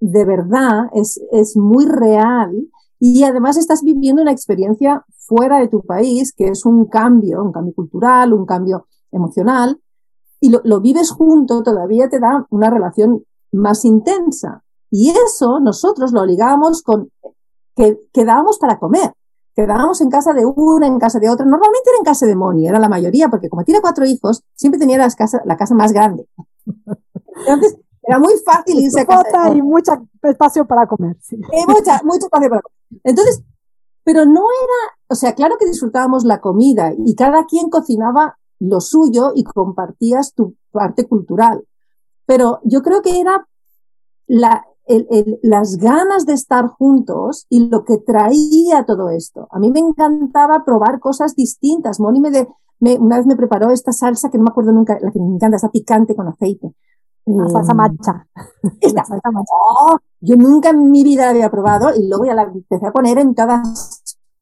de 0.00 0.24
verdad, 0.24 0.86
es 0.92 1.56
muy 1.56 1.86
real. 1.86 2.68
Y 2.98 3.22
además 3.22 3.56
estás 3.56 3.82
viviendo 3.82 4.20
una 4.20 4.32
experiencia 4.32 5.04
fuera 5.30 5.60
de 5.60 5.68
tu 5.68 5.82
país, 5.82 6.34
que 6.36 6.48
es 6.48 6.66
un 6.66 6.86
cambio, 6.86 7.44
un 7.44 7.52
cambio 7.52 7.72
cultural, 7.72 8.32
un 8.32 8.44
cambio 8.44 8.88
emocional, 9.12 9.80
y 10.40 10.50
lo, 10.50 10.80
vives 10.80 11.12
junto, 11.12 11.62
todavía 11.62 12.08
te 12.08 12.18
da 12.18 12.46
una 12.50 12.68
relación 12.68 13.24
más 13.52 13.84
intensa. 13.84 14.64
Y 14.90 15.10
eso 15.10 15.60
nosotros 15.60 16.10
lo 16.12 16.26
ligamos 16.26 16.82
con 16.82 17.10
que 17.76 18.00
quedábamos 18.12 18.58
para 18.58 18.80
comer. 18.80 19.12
Quedábamos 19.54 20.00
en 20.00 20.10
casa 20.10 20.32
de 20.32 20.44
una, 20.44 20.88
en 20.88 20.98
casa 20.98 21.20
de 21.20 21.30
otra. 21.30 21.46
Normalmente 21.46 21.90
era 21.90 21.98
en 21.98 22.04
casa 22.04 22.26
de 22.26 22.34
Moni, 22.34 22.66
era 22.66 22.80
la 22.80 22.88
mayoría, 22.88 23.28
porque 23.28 23.48
como 23.48 23.62
tiene 23.62 23.80
cuatro 23.80 24.04
hijos, 24.06 24.42
siempre 24.54 24.80
tenía 24.80 24.98
la 24.98 25.10
casa, 25.10 25.42
la 25.44 25.56
casa 25.56 25.74
más 25.76 25.92
grande. 25.92 26.26
Entonces, 27.46 27.78
era 28.02 28.18
muy 28.18 28.34
fácil 28.44 28.80
irse 28.80 29.02
a 29.02 29.06
casa. 29.06 29.50
Y 29.54 29.62
mucho 29.62 29.92
espacio 30.22 30.66
para 30.66 30.88
comer. 30.88 31.16
Sí. 31.20 31.36
Y 31.36 31.66
mucha, 31.70 32.00
mucho 32.02 32.26
espacio 32.26 32.48
para 32.48 32.62
comer. 32.62 33.00
Entonces, 33.04 33.44
pero 34.02 34.24
no 34.24 34.40
era, 34.40 34.99
o 35.10 35.14
sea, 35.16 35.34
claro 35.34 35.56
que 35.58 35.66
disfrutábamos 35.66 36.24
la 36.24 36.40
comida 36.40 36.92
y 36.96 37.16
cada 37.16 37.44
quien 37.46 37.68
cocinaba 37.68 38.38
lo 38.60 38.80
suyo 38.80 39.32
y 39.34 39.42
compartías 39.42 40.34
tu 40.34 40.54
parte 40.70 41.08
cultural. 41.08 41.64
Pero 42.26 42.60
yo 42.62 42.80
creo 42.82 43.02
que 43.02 43.20
era 43.20 43.48
la, 44.28 44.64
las 45.42 45.78
ganas 45.78 46.26
de 46.26 46.34
estar 46.34 46.68
juntos 46.68 47.46
y 47.48 47.68
lo 47.68 47.84
que 47.84 47.98
traía 47.98 48.84
todo 48.86 49.08
esto. 49.08 49.48
A 49.50 49.58
mí 49.58 49.72
me 49.72 49.80
encantaba 49.80 50.64
probar 50.64 51.00
cosas 51.00 51.34
distintas. 51.34 51.98
Moni 51.98 52.20
me, 52.20 52.30
de, 52.30 52.46
me 52.78 52.96
una 52.96 53.16
vez 53.16 53.26
me 53.26 53.34
preparó 53.34 53.70
esta 53.70 53.92
salsa 53.92 54.30
que 54.30 54.38
no 54.38 54.44
me 54.44 54.50
acuerdo 54.50 54.70
nunca, 54.70 54.96
la 55.00 55.10
que 55.10 55.18
me 55.18 55.34
encanta, 55.34 55.56
esa 55.56 55.70
picante 55.70 56.14
con 56.14 56.28
aceite. 56.28 56.72
La 57.26 57.48
salsa 57.48 57.72
em, 57.72 57.76
macha. 57.76 58.26
Esta, 58.80 59.04
salsa 59.04 59.30
macha. 59.32 59.52
Oh, 59.52 59.98
yo 60.20 60.36
nunca 60.36 60.70
en 60.70 60.90
mi 60.90 61.02
vida 61.02 61.30
había 61.30 61.50
probado 61.50 61.94
y 61.94 62.08
luego 62.08 62.24
ya 62.26 62.34
la 62.34 62.42
empecé 62.42 62.86
a 62.86 62.92
poner 62.92 63.18
en 63.18 63.34
todas 63.34 63.99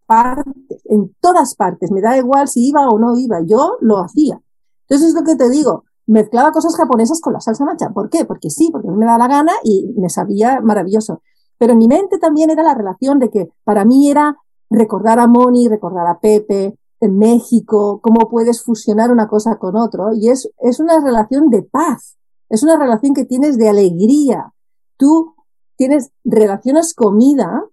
partes, 0.09 0.83
en 0.87 1.15
todas 1.21 1.55
partes. 1.55 1.93
Me 1.93 2.01
da 2.01 2.17
igual 2.17 2.49
si 2.49 2.69
iba 2.69 2.89
o 2.89 2.99
no 2.99 3.17
iba, 3.17 3.41
yo 3.47 3.77
lo 3.81 3.99
hacía. 3.99 4.41
Entonces 4.89 5.09
es 5.09 5.15
lo 5.15 5.23
que 5.23 5.37
te 5.37 5.51
digo, 5.51 5.85
mezclaba 6.07 6.51
cosas 6.51 6.75
japonesas 6.75 7.21
con 7.21 7.35
la 7.35 7.41
salsa 7.41 7.65
macha. 7.65 7.91
¿Por 7.91 8.09
qué? 8.09 8.25
Porque 8.25 8.51
sí, 8.51 8.71
porque 8.73 8.89
a 8.89 8.91
mí 8.91 8.97
me 8.97 9.07
da 9.07 9.19
la 9.19 9.29
gana 9.29 9.53
y 9.63 9.93
me 9.97 10.09
sabía 10.09 10.61
maravilloso. 10.61 11.23
Pero 11.59 11.75
en 11.75 11.79
mi 11.79 11.89
mente 11.89 12.19
también 12.19 12.51
era 12.51 12.63
la 12.63 12.75
relación 12.75 13.19
de 13.19 13.31
que 13.31 13.51
para 13.65 13.85
mí 13.85 14.11
era 14.11 14.39
recordar 14.71 15.19
a 15.19 15.27
Moni, 15.27 15.69
recordar 15.69 16.07
a 16.07 16.19
Pepe, 16.19 16.79
en 17.01 17.17
México, 17.17 18.01
cómo 18.03 18.29
puedes 18.29 18.63
fusionar 18.63 19.13
una 19.13 19.29
cosa 19.29 19.57
con 19.59 19.77
otro. 19.77 20.15
Y 20.15 20.31
es, 20.31 20.51
es 20.63 20.81
una 20.81 20.99
relación 21.01 21.51
de 21.51 21.63
paz. 21.63 22.17
Es 22.49 22.63
una 22.63 22.77
relación 22.77 23.15
que 23.15 23.25
tienes 23.25 23.59
de 23.59 23.69
alegría. 23.69 24.53
Tú 24.97 25.35
tienes, 25.77 26.11
relaciones 26.25 26.95
comida 26.95 27.65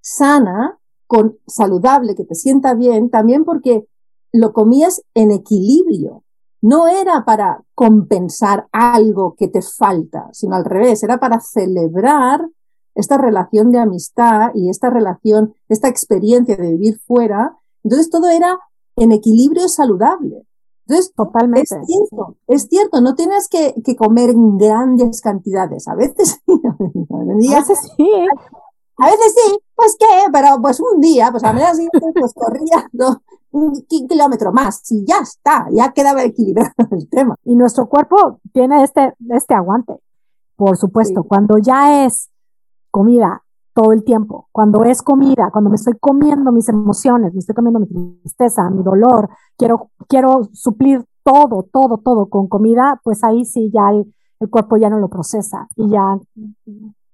sana, 0.00 0.78
con 1.06 1.38
saludable, 1.46 2.14
que 2.14 2.24
te 2.24 2.34
sienta 2.34 2.74
bien, 2.74 3.10
también 3.10 3.44
porque 3.44 3.86
lo 4.32 4.52
comías 4.52 5.02
en 5.14 5.30
equilibrio. 5.30 6.24
No 6.60 6.88
era 6.88 7.24
para 7.24 7.62
compensar 7.74 8.68
algo 8.72 9.34
que 9.36 9.48
te 9.48 9.60
falta, 9.62 10.28
sino 10.32 10.56
al 10.56 10.64
revés, 10.64 11.02
era 11.02 11.18
para 11.18 11.40
celebrar 11.40 12.48
esta 12.94 13.18
relación 13.18 13.70
de 13.70 13.78
amistad 13.78 14.50
y 14.54 14.70
esta 14.70 14.88
relación, 14.88 15.54
esta 15.68 15.88
experiencia 15.88 16.56
de 16.56 16.70
vivir 16.70 17.00
fuera. 17.06 17.56
Entonces 17.82 18.08
todo 18.08 18.28
era 18.28 18.58
en 18.96 19.12
equilibrio 19.12 19.68
saludable. 19.68 20.46
Entonces, 20.86 21.12
Totalmente. 21.14 21.62
Es 21.62 21.86
cierto, 21.86 22.36
es 22.46 22.62
cierto, 22.68 23.00
no 23.00 23.14
tienes 23.14 23.48
que, 23.48 23.74
que 23.82 23.96
comer 23.96 24.30
en 24.30 24.58
grandes 24.58 25.20
cantidades. 25.20 25.88
A 25.88 25.94
veces 25.94 26.40
sí, 26.46 27.54
a 27.54 27.58
veces 27.58 27.78
sí. 27.96 28.10
A 28.98 29.06
veces 29.06 29.34
sí, 29.34 29.58
pues 29.74 29.96
qué, 29.98 30.06
pero 30.32 30.60
pues 30.62 30.80
un 30.80 31.00
día, 31.00 31.30
pues 31.30 31.42
a 31.44 31.52
la 31.52 31.74
siguiente, 31.74 32.00
pues 32.18 32.32
corriendo 32.34 33.22
un 33.50 33.72
kilómetro 33.88 34.52
más 34.52 34.80
y 34.90 35.04
ya 35.04 35.18
está, 35.22 35.66
ya 35.72 35.92
quedaba 35.92 36.22
equilibrado 36.22 36.72
el 36.90 37.08
tema. 37.08 37.36
Y 37.44 37.54
nuestro 37.54 37.88
cuerpo 37.88 38.40
tiene 38.52 38.82
este, 38.84 39.14
este 39.30 39.54
aguante, 39.54 39.98
por 40.56 40.76
supuesto, 40.76 41.22
Sí. 41.22 41.28
cuando 41.28 41.58
ya 41.58 42.04
es 42.04 42.30
comida 42.90 43.42
todo 43.74 43.92
el 43.92 44.04
tiempo, 44.04 44.48
cuando 44.52 44.84
es 44.84 45.02
comida, 45.02 45.50
cuando 45.52 45.70
me 45.70 45.76
estoy 45.76 45.94
comiendo 45.98 46.52
mis 46.52 46.68
emociones, 46.68 47.32
me 47.32 47.40
estoy 47.40 47.56
comiendo 47.56 47.80
mi 47.80 47.86
tristeza, 48.22 48.70
mi 48.70 48.84
dolor, 48.84 49.28
quiero, 49.56 49.90
quiero 50.08 50.44
suplir 50.52 51.04
todo, 51.24 51.64
todo, 51.72 51.98
todo 51.98 52.26
con 52.26 52.46
comida, 52.46 53.00
pues 53.02 53.24
ahí 53.24 53.44
sí 53.44 53.70
ya 53.74 53.90
el, 53.90 54.14
el 54.38 54.50
cuerpo 54.50 54.76
ya 54.76 54.90
no 54.90 55.00
lo 55.00 55.08
procesa 55.08 55.66
y 55.74 55.88
ya 55.90 56.18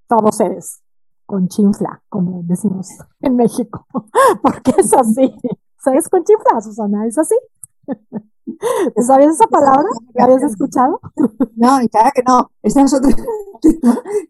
todo 0.07 0.33
se 0.33 0.49
des 0.51 0.83
con 1.31 1.47
chinfla, 1.47 2.03
como 2.09 2.43
decimos 2.43 2.89
en 3.21 3.37
México, 3.37 3.87
porque 4.43 4.73
es 4.77 4.93
así. 4.93 5.33
¿Sabes 5.79 6.09
con 6.09 6.25
chifla, 6.25 6.61
Susana? 6.61 7.07
¿Es 7.07 7.17
así? 7.19 7.37
¿Sabías 8.97 9.35
esa 9.35 9.47
palabra? 9.47 9.89
¿La 10.15 10.25
habías 10.25 10.43
escuchado? 10.43 11.01
No, 11.55 11.79
claro 11.89 12.11
que 12.13 12.25
no. 12.27 12.51
Esa 12.65 12.83
es 12.83 12.93
otra 12.93 13.15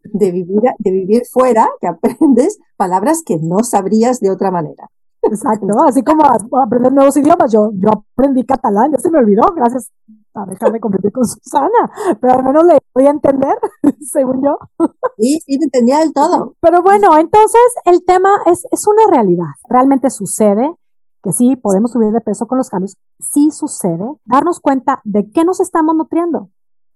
de 0.04 0.30
vivir, 0.30 0.60
de 0.78 0.90
vivir 0.90 1.22
fuera, 1.24 1.70
que 1.80 1.86
aprendes 1.86 2.58
palabras 2.76 3.22
que 3.24 3.38
no 3.38 3.60
sabrías 3.60 4.20
de 4.20 4.30
otra 4.30 4.50
manera. 4.50 4.90
Exacto, 5.22 5.68
así 5.86 6.02
como 6.02 6.24
aprender 6.62 6.92
nuevos 6.92 7.16
idiomas. 7.16 7.50
Yo, 7.50 7.70
yo 7.76 8.04
aprendí 8.12 8.44
catalán, 8.44 8.92
ya 8.92 8.98
se 8.98 9.10
me 9.10 9.20
olvidó, 9.20 9.44
gracias 9.56 9.90
a 10.34 10.46
dejar 10.46 10.72
de 10.72 10.80
competir 10.80 11.12
con 11.12 11.24
Susana, 11.24 12.16
pero 12.20 12.34
al 12.34 12.44
menos 12.44 12.64
le 12.64 12.78
voy 12.94 13.06
a 13.06 13.10
entender, 13.10 13.58
según 14.00 14.42
yo. 14.42 14.58
Sí, 15.18 15.40
sí, 15.44 15.58
te 15.58 15.64
entendía 15.64 15.98
del 15.98 16.12
todo. 16.12 16.54
Pero 16.60 16.82
bueno, 16.82 17.16
entonces 17.18 17.60
el 17.84 18.04
tema 18.04 18.30
es, 18.46 18.64
es 18.70 18.86
una 18.86 19.02
realidad. 19.10 19.48
Realmente 19.68 20.10
sucede 20.10 20.74
que 21.22 21.32
sí, 21.32 21.56
podemos 21.56 21.92
subir 21.92 22.12
de 22.12 22.20
peso 22.20 22.46
con 22.46 22.58
los 22.58 22.68
cambios. 22.68 22.96
Sí 23.18 23.50
sucede. 23.50 24.04
Darnos 24.24 24.60
cuenta 24.60 25.00
de 25.04 25.30
qué 25.30 25.44
nos 25.44 25.60
estamos 25.60 25.94
nutriendo. 25.94 26.50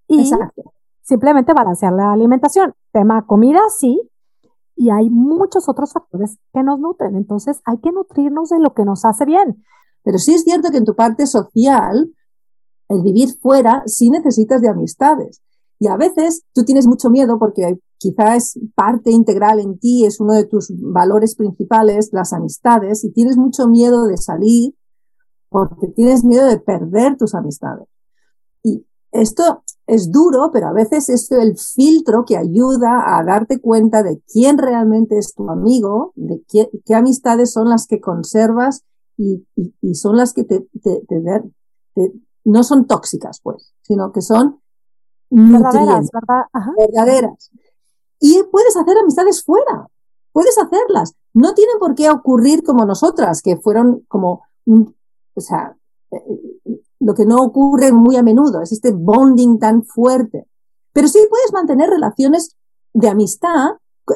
Y 0.08 0.20
Exacto. 0.20 0.72
simplemente 1.02 1.52
balancear 1.52 1.92
la 1.92 2.12
alimentación. 2.12 2.74
Tema 2.92 3.26
comida, 3.26 3.60
sí. 3.76 4.00
Y 4.76 4.90
hay 4.90 5.10
muchos 5.10 5.68
otros 5.68 5.92
factores 5.92 6.38
que 6.52 6.62
nos 6.62 6.78
nutren. 6.80 7.16
Entonces 7.16 7.60
hay 7.64 7.78
que 7.78 7.92
nutrirnos 7.92 8.48
de 8.48 8.60
lo 8.60 8.74
que 8.74 8.84
nos 8.84 9.04
hace 9.04 9.24
bien. 9.24 9.62
Pero 10.02 10.18
sí 10.18 10.34
es 10.34 10.44
cierto 10.44 10.70
que 10.70 10.78
en 10.78 10.84
tu 10.84 10.94
parte 10.94 11.26
social, 11.26 12.10
el 12.88 13.02
vivir 13.02 13.30
fuera, 13.40 13.82
sí 13.86 14.10
necesitas 14.10 14.60
de 14.60 14.68
amistades. 14.68 15.40
Y 15.78 15.88
a 15.88 15.96
veces 15.96 16.44
tú 16.52 16.64
tienes 16.64 16.86
mucho 16.86 17.10
miedo 17.10 17.38
porque 17.38 17.78
quizá 17.98 18.36
es 18.36 18.58
parte 18.74 19.10
integral 19.10 19.60
en 19.60 19.78
ti, 19.78 20.04
es 20.04 20.20
uno 20.20 20.34
de 20.34 20.44
tus 20.44 20.72
valores 20.76 21.34
principales, 21.34 22.10
las 22.12 22.32
amistades, 22.32 23.04
y 23.04 23.10
tienes 23.10 23.36
mucho 23.36 23.66
miedo 23.66 24.06
de 24.06 24.16
salir 24.16 24.74
porque 25.48 25.88
tienes 25.88 26.24
miedo 26.24 26.46
de 26.46 26.58
perder 26.58 27.16
tus 27.16 27.34
amistades. 27.34 27.86
Y 28.62 28.86
esto 29.12 29.62
es 29.86 30.10
duro, 30.10 30.50
pero 30.52 30.68
a 30.68 30.72
veces 30.72 31.08
es 31.08 31.30
el 31.30 31.56
filtro 31.56 32.24
que 32.24 32.36
ayuda 32.36 33.16
a 33.16 33.22
darte 33.24 33.60
cuenta 33.60 34.02
de 34.02 34.20
quién 34.32 34.58
realmente 34.58 35.18
es 35.18 35.34
tu 35.34 35.48
amigo, 35.48 36.12
de 36.16 36.42
qué, 36.48 36.94
amistades 36.94 37.52
son 37.52 37.68
las 37.68 37.86
que 37.86 38.00
conservas 38.00 38.82
y, 39.16 39.46
son 39.94 40.16
las 40.16 40.32
que 40.32 40.44
te, 40.44 40.66
te, 40.82 41.02
te, 41.94 42.12
no 42.44 42.62
son 42.62 42.86
tóxicas, 42.86 43.40
pues, 43.42 43.72
sino 43.82 44.12
que 44.12 44.22
son 44.22 44.60
verdaderas, 45.30 46.10
¿verdad? 46.12 46.44
Ajá. 46.52 46.72
verdaderas. 46.76 47.50
Y 48.20 48.42
puedes 48.50 48.76
hacer 48.76 48.96
amistades 48.98 49.44
fuera, 49.44 49.88
puedes 50.32 50.56
hacerlas. 50.58 51.14
No 51.32 51.54
tienen 51.54 51.78
por 51.78 51.94
qué 51.94 52.10
ocurrir 52.10 52.62
como 52.62 52.84
nosotras, 52.84 53.42
que 53.42 53.56
fueron 53.56 54.04
como 54.08 54.42
un, 54.66 54.94
o 55.34 55.40
sea, 55.40 55.76
eh, 56.10 56.70
lo 57.00 57.14
que 57.14 57.26
no 57.26 57.36
ocurre 57.36 57.92
muy 57.92 58.16
a 58.16 58.22
menudo, 58.22 58.62
es 58.62 58.72
este 58.72 58.92
bonding 58.92 59.58
tan 59.58 59.84
fuerte. 59.84 60.46
Pero 60.92 61.08
sí 61.08 61.18
puedes 61.28 61.52
mantener 61.52 61.90
relaciones 61.90 62.56
de 62.92 63.08
amistad 63.08 63.72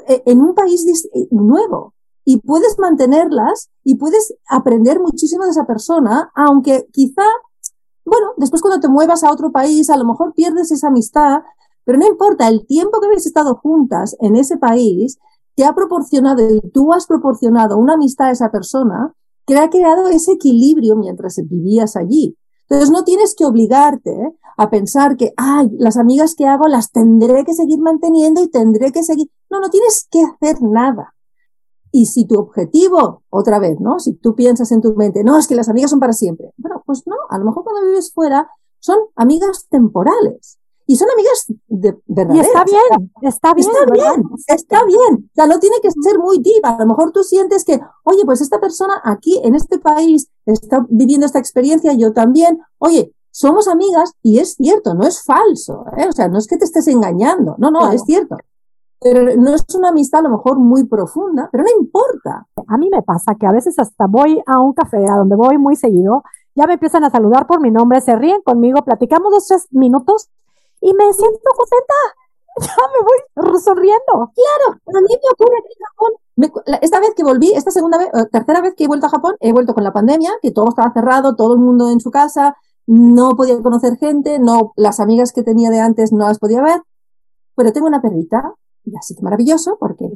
eh, 0.06 0.22
en 0.26 0.40
un 0.40 0.54
país 0.54 1.08
nuevo 1.30 1.94
y 2.24 2.40
puedes 2.40 2.78
mantenerlas 2.78 3.70
y 3.84 3.96
puedes 3.96 4.34
aprender 4.48 5.00
muchísimo 5.00 5.44
de 5.44 5.50
esa 5.50 5.66
persona, 5.66 6.30
aunque 6.34 6.86
quizá, 6.92 7.24
bueno, 8.08 8.28
después 8.36 8.62
cuando 8.62 8.80
te 8.80 8.88
muevas 8.88 9.24
a 9.24 9.30
otro 9.30 9.52
país, 9.52 9.90
a 9.90 9.96
lo 9.96 10.04
mejor 10.04 10.34
pierdes 10.34 10.70
esa 10.72 10.88
amistad, 10.88 11.42
pero 11.84 11.98
no 11.98 12.06
importa, 12.06 12.48
el 12.48 12.66
tiempo 12.66 13.00
que 13.00 13.06
habéis 13.06 13.26
estado 13.26 13.56
juntas 13.56 14.16
en 14.20 14.36
ese 14.36 14.56
país 14.56 15.18
te 15.54 15.64
ha 15.64 15.74
proporcionado 15.74 16.42
y 16.54 16.60
tú 16.70 16.92
has 16.92 17.06
proporcionado 17.06 17.78
una 17.78 17.94
amistad 17.94 18.28
a 18.28 18.32
esa 18.32 18.50
persona 18.50 19.14
que 19.46 19.56
ha 19.56 19.70
creado 19.70 20.08
ese 20.08 20.32
equilibrio 20.32 20.96
mientras 20.96 21.40
vivías 21.48 21.96
allí. 21.96 22.36
Entonces 22.68 22.90
no 22.90 23.04
tienes 23.04 23.34
que 23.34 23.46
obligarte 23.46 24.14
a 24.58 24.68
pensar 24.68 25.16
que, 25.16 25.32
ay, 25.36 25.70
las 25.78 25.96
amigas 25.96 26.34
que 26.34 26.46
hago 26.46 26.68
las 26.68 26.92
tendré 26.92 27.44
que 27.44 27.54
seguir 27.54 27.78
manteniendo 27.78 28.42
y 28.42 28.48
tendré 28.48 28.92
que 28.92 29.02
seguir. 29.02 29.30
No, 29.48 29.60
no 29.60 29.70
tienes 29.70 30.06
que 30.10 30.22
hacer 30.22 30.60
nada. 30.60 31.14
Y 31.90 32.06
si 32.06 32.26
tu 32.26 32.38
objetivo, 32.38 33.22
otra 33.30 33.58
vez, 33.58 33.80
¿no? 33.80 33.98
Si 33.98 34.14
tú 34.14 34.34
piensas 34.34 34.72
en 34.72 34.80
tu 34.80 34.94
mente, 34.94 35.24
no, 35.24 35.38
es 35.38 35.46
que 35.46 35.54
las 35.54 35.68
amigas 35.68 35.90
son 35.90 36.00
para 36.00 36.12
siempre. 36.12 36.52
Bueno, 36.56 36.82
pues 36.84 37.06
no, 37.06 37.16
a 37.30 37.38
lo 37.38 37.44
mejor 37.44 37.64
cuando 37.64 37.86
vives 37.86 38.12
fuera 38.12 38.48
son 38.80 38.98
amigas 39.16 39.66
temporales. 39.68 40.58
Y 40.90 40.96
son 40.96 41.08
amigas 41.10 41.44
de, 41.66 41.98
verdaderas. 42.06 42.46
Y 42.46 42.48
está 42.48 42.64
bien, 42.64 43.12
está 43.20 43.54
bien. 43.54 43.68
Está 43.68 43.92
bien, 43.92 44.22
está 44.46 44.84
bien. 44.86 45.30
O 45.30 45.34
sea, 45.34 45.46
no 45.46 45.60
tiene 45.60 45.76
que 45.82 45.90
ser 45.90 46.18
muy 46.18 46.38
diva. 46.38 46.70
A 46.70 46.78
lo 46.78 46.86
mejor 46.86 47.12
tú 47.12 47.22
sientes 47.22 47.62
que, 47.66 47.78
oye, 48.04 48.24
pues 48.24 48.40
esta 48.40 48.58
persona 48.58 48.98
aquí 49.04 49.38
en 49.44 49.54
este 49.54 49.78
país 49.78 50.30
está 50.46 50.86
viviendo 50.88 51.26
esta 51.26 51.38
experiencia, 51.38 51.92
yo 51.92 52.14
también. 52.14 52.60
Oye, 52.78 53.12
somos 53.30 53.68
amigas 53.68 54.12
y 54.22 54.38
es 54.38 54.54
cierto, 54.54 54.94
no 54.94 55.06
es 55.06 55.22
falso. 55.22 55.84
¿eh? 55.98 56.06
O 56.08 56.12
sea, 56.12 56.28
no 56.28 56.38
es 56.38 56.46
que 56.46 56.56
te 56.56 56.64
estés 56.64 56.88
engañando. 56.88 57.54
No, 57.58 57.70
no, 57.70 57.80
claro. 57.80 57.94
es 57.94 58.02
cierto. 58.06 58.36
Pero 59.00 59.36
no 59.36 59.54
es 59.54 59.64
una 59.74 59.90
amistad 59.90 60.20
a 60.20 60.28
lo 60.28 60.36
mejor 60.36 60.58
muy 60.58 60.84
profunda, 60.84 61.48
pero 61.52 61.64
no 61.64 61.70
importa. 61.80 62.46
A 62.66 62.78
mí 62.78 62.88
me 62.90 63.02
pasa 63.02 63.36
que 63.36 63.46
a 63.46 63.52
veces 63.52 63.78
hasta 63.78 64.06
voy 64.06 64.42
a 64.46 64.58
un 64.60 64.72
café 64.72 65.08
a 65.08 65.16
donde 65.16 65.36
voy 65.36 65.56
muy 65.58 65.76
seguido, 65.76 66.24
ya 66.54 66.66
me 66.66 66.74
empiezan 66.74 67.04
a 67.04 67.10
saludar 67.10 67.46
por 67.46 67.60
mi 67.60 67.70
nombre, 67.70 68.00
se 68.00 68.16
ríen 68.16 68.42
conmigo, 68.42 68.82
platicamos 68.84 69.30
dos, 69.30 69.46
tres 69.46 69.68
minutos 69.70 70.28
y 70.80 70.92
me 70.94 71.12
siento 71.12 71.50
contenta. 71.56 71.94
Ya 72.60 72.74
me 72.92 73.50
voy 73.52 73.60
sonriendo. 73.60 74.32
Claro, 74.34 74.80
a 74.86 75.00
mí 75.00 75.06
me 75.08 75.30
ocurre 75.32 75.58
aquí 75.60 75.74
en 75.78 75.86
Japón. 75.86 76.12
Me, 76.34 76.78
esta 76.82 76.98
vez 76.98 77.14
que 77.14 77.22
volví, 77.22 77.52
esta 77.52 77.70
segunda 77.70 77.98
vez, 77.98 78.08
tercera 78.32 78.60
vez 78.60 78.74
que 78.74 78.82
he 78.82 78.88
vuelto 78.88 79.06
a 79.06 79.10
Japón, 79.10 79.36
he 79.38 79.52
vuelto 79.52 79.74
con 79.74 79.84
la 79.84 79.92
pandemia, 79.92 80.32
que 80.42 80.50
todo 80.50 80.70
estaba 80.70 80.92
cerrado, 80.92 81.36
todo 81.36 81.54
el 81.54 81.60
mundo 81.60 81.88
en 81.92 82.00
su 82.00 82.10
casa, 82.10 82.56
no 82.88 83.36
podía 83.36 83.60
conocer 83.62 83.96
gente, 83.98 84.38
no, 84.40 84.72
las 84.74 84.98
amigas 84.98 85.32
que 85.32 85.44
tenía 85.44 85.70
de 85.70 85.78
antes 85.78 86.10
no 86.10 86.26
las 86.26 86.40
podía 86.40 86.62
ver, 86.62 86.80
pero 87.54 87.72
tengo 87.72 87.86
una 87.86 88.00
perrita, 88.00 88.54
y 88.84 88.96
así 88.96 89.14
que 89.14 89.22
maravilloso, 89.22 89.76
porque, 89.78 90.08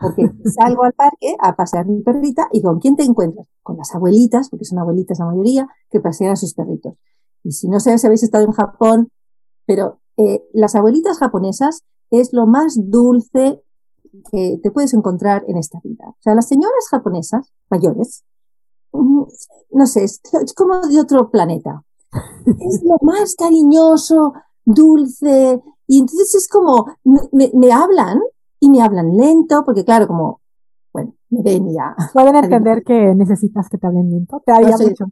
porque 0.00 0.30
salgo 0.50 0.84
al 0.84 0.92
parque 0.92 1.36
a 1.40 1.56
pasear 1.56 1.86
mi 1.86 2.02
perrita, 2.02 2.48
y 2.52 2.62
¿con 2.62 2.78
quién 2.78 2.96
te 2.96 3.04
encuentras? 3.04 3.46
Con 3.62 3.76
las 3.76 3.94
abuelitas, 3.94 4.50
porque 4.50 4.64
son 4.64 4.78
abuelitas 4.78 5.18
la 5.18 5.26
mayoría, 5.26 5.68
que 5.90 6.00
pasean 6.00 6.32
a 6.32 6.36
sus 6.36 6.54
perritos. 6.54 6.94
Y 7.42 7.52
si 7.52 7.68
no 7.68 7.80
sé 7.80 7.98
si 7.98 8.06
habéis 8.06 8.22
estado 8.22 8.44
en 8.44 8.52
Japón, 8.52 9.08
pero 9.66 10.00
eh, 10.16 10.42
las 10.52 10.74
abuelitas 10.74 11.18
japonesas 11.18 11.82
es 12.10 12.32
lo 12.32 12.46
más 12.46 12.78
dulce 12.78 13.62
que 14.30 14.60
te 14.62 14.70
puedes 14.70 14.94
encontrar 14.94 15.44
en 15.48 15.56
esta 15.56 15.80
vida. 15.82 16.04
O 16.08 16.16
sea, 16.20 16.34
las 16.34 16.48
señoras 16.48 16.88
japonesas 16.90 17.52
mayores, 17.68 18.24
no 18.92 19.86
sé, 19.86 20.04
es, 20.04 20.20
es 20.44 20.54
como 20.54 20.80
de 20.86 21.00
otro 21.00 21.30
planeta. 21.30 21.82
Es 22.60 22.82
lo 22.84 22.96
más 23.02 23.34
cariñoso, 23.34 24.34
dulce, 24.64 25.60
y 25.86 26.00
entonces 26.00 26.34
es 26.34 26.48
como, 26.48 26.86
me, 27.04 27.20
me, 27.32 27.50
me 27.54 27.72
hablan 27.72 28.20
y 28.60 28.70
me 28.70 28.82
hablan 28.82 29.16
lento, 29.16 29.62
porque 29.64 29.84
claro, 29.84 30.06
como, 30.06 30.40
bueno, 30.92 31.14
me 31.30 31.42
ven 31.42 31.72
ya. 31.72 31.94
Pueden 32.12 32.36
entender 32.44 32.82
que 32.84 33.14
necesitas 33.14 33.68
que 33.68 33.78
te 33.78 33.86
hablen 33.86 34.10
lento, 34.10 34.42
te 34.44 34.52
haría 34.52 34.76
no 34.76 34.86
mucho. 34.86 35.06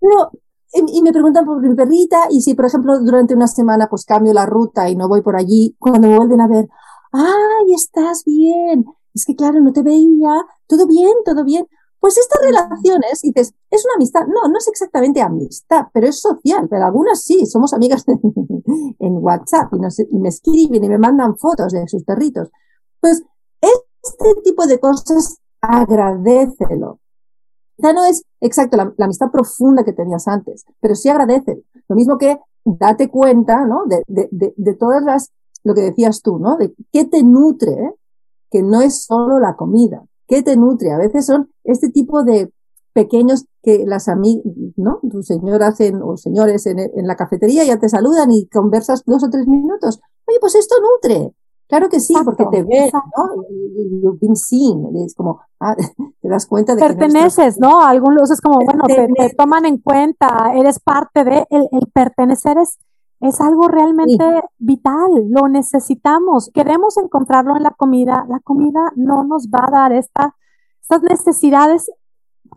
Pero 0.00 0.30
y 0.72 1.02
me 1.02 1.12
preguntan 1.12 1.44
por 1.46 1.60
mi 1.60 1.74
perrita 1.74 2.26
y 2.30 2.42
si, 2.42 2.54
por 2.54 2.66
ejemplo, 2.66 2.98
durante 3.00 3.34
una 3.34 3.46
semana 3.46 3.88
pues 3.88 4.04
cambio 4.04 4.32
la 4.32 4.46
ruta 4.46 4.90
y 4.90 4.96
no 4.96 5.08
voy 5.08 5.22
por 5.22 5.36
allí, 5.36 5.76
cuando 5.78 6.08
me 6.08 6.16
vuelven 6.16 6.40
a 6.40 6.48
ver, 6.48 6.68
¡ay, 7.12 7.72
estás 7.74 8.24
bien! 8.24 8.84
Es 9.14 9.24
que 9.24 9.34
claro, 9.34 9.60
no 9.60 9.72
te 9.72 9.82
veía, 9.82 10.44
todo 10.66 10.86
bien, 10.86 11.12
todo 11.24 11.44
bien. 11.44 11.66
Pues 12.06 12.18
estas 12.18 12.40
relaciones, 12.40 13.24
y 13.24 13.32
dices, 13.32 13.52
es 13.68 13.84
una 13.84 13.94
amistad, 13.96 14.28
no, 14.28 14.48
no 14.48 14.58
es 14.58 14.68
exactamente 14.68 15.20
amistad, 15.20 15.86
pero 15.92 16.06
es 16.06 16.20
social, 16.20 16.68
pero 16.70 16.84
algunas 16.84 17.20
sí, 17.20 17.46
somos 17.46 17.72
amigas 17.72 18.04
en 19.00 19.16
WhatsApp 19.16 19.74
y, 19.74 19.80
nos, 19.80 19.98
y 19.98 20.16
me 20.16 20.28
escriben 20.28 20.84
y 20.84 20.88
me 20.88 20.98
mandan 20.98 21.36
fotos 21.36 21.72
de 21.72 21.88
sus 21.88 22.04
perritos. 22.04 22.48
Pues 23.00 23.24
este 23.60 24.40
tipo 24.44 24.68
de 24.68 24.78
cosas, 24.78 25.38
agradecelo. 25.60 27.00
Ya 27.78 27.92
no 27.92 28.04
es 28.04 28.22
exacto 28.40 28.76
la, 28.76 28.94
la, 28.96 29.06
amistad 29.06 29.32
profunda 29.32 29.82
que 29.82 29.92
tenías 29.92 30.28
antes, 30.28 30.64
pero 30.78 30.94
sí 30.94 31.08
agradece. 31.08 31.64
Lo 31.88 31.96
mismo 31.96 32.18
que 32.18 32.38
date 32.64 33.10
cuenta, 33.10 33.66
¿no? 33.66 33.84
De, 33.86 34.04
de, 34.06 34.28
de, 34.30 34.54
de, 34.56 34.74
todas 34.74 35.02
las, 35.02 35.32
lo 35.64 35.74
que 35.74 35.80
decías 35.80 36.22
tú, 36.22 36.38
¿no? 36.38 36.56
De 36.56 36.72
qué 36.92 37.04
te 37.04 37.24
nutre 37.24 37.96
que 38.48 38.62
no 38.62 38.80
es 38.80 39.02
solo 39.02 39.40
la 39.40 39.56
comida. 39.56 40.04
¿Qué 40.28 40.42
te 40.42 40.56
nutre? 40.56 40.92
A 40.92 40.98
veces 40.98 41.26
son 41.26 41.50
este 41.66 41.90
tipo 41.90 42.24
de 42.24 42.50
pequeños 42.92 43.44
que 43.62 43.84
las 43.86 44.08
amigas, 44.08 44.44
¿no? 44.76 45.00
Tus 45.10 45.26
señoras 45.26 45.78
o 46.02 46.16
señores 46.16 46.66
en, 46.66 46.78
en, 46.78 47.06
la 47.06 47.16
cafetería 47.16 47.62
ya 47.64 47.78
te 47.78 47.88
saludan 47.88 48.32
y 48.32 48.46
conversas 48.46 49.04
dos 49.04 49.22
o 49.22 49.28
tres 49.28 49.46
minutos. 49.46 50.00
Oye, 50.26 50.38
pues 50.40 50.54
esto 50.54 50.74
nutre. 50.80 51.32
Claro 51.68 51.88
que 51.88 51.98
sí, 51.98 52.14
porque 52.24 52.46
te 52.50 52.62
ves, 52.62 52.92
¿no? 52.94 53.42
You've 54.00 54.18
been 54.20 54.36
seen. 54.36 54.86
Es 55.04 55.14
como, 55.14 55.40
ah, 55.60 55.74
te 56.22 56.28
das 56.28 56.46
cuenta 56.46 56.74
de 56.74 56.80
Perteneces, 56.80 57.56
que 57.56 57.60
no, 57.60 57.70
¿no? 57.70 57.80
A 57.82 57.90
algún 57.90 58.16
es 58.20 58.40
como, 58.40 58.60
bueno, 58.64 58.84
te, 58.86 59.34
toman 59.36 59.66
en 59.66 59.78
cuenta, 59.78 60.52
eres 60.54 60.78
parte 60.78 61.24
de, 61.24 61.44
el, 61.50 61.68
el 61.72 61.86
pertenecer 61.92 62.56
es, 62.58 62.78
es 63.20 63.40
algo 63.40 63.68
realmente 63.68 64.24
vital, 64.58 65.10
lo 65.28 65.48
necesitamos, 65.48 66.50
queremos 66.54 66.96
encontrarlo 66.98 67.56
en 67.56 67.64
la 67.64 67.72
comida, 67.72 68.24
la 68.28 68.40
comida 68.40 68.92
no 68.94 69.24
nos 69.24 69.48
va 69.48 69.66
a 69.66 69.70
dar 69.70 69.92
esta, 69.92 70.36
estas 70.88 71.02
necesidades 71.02 71.90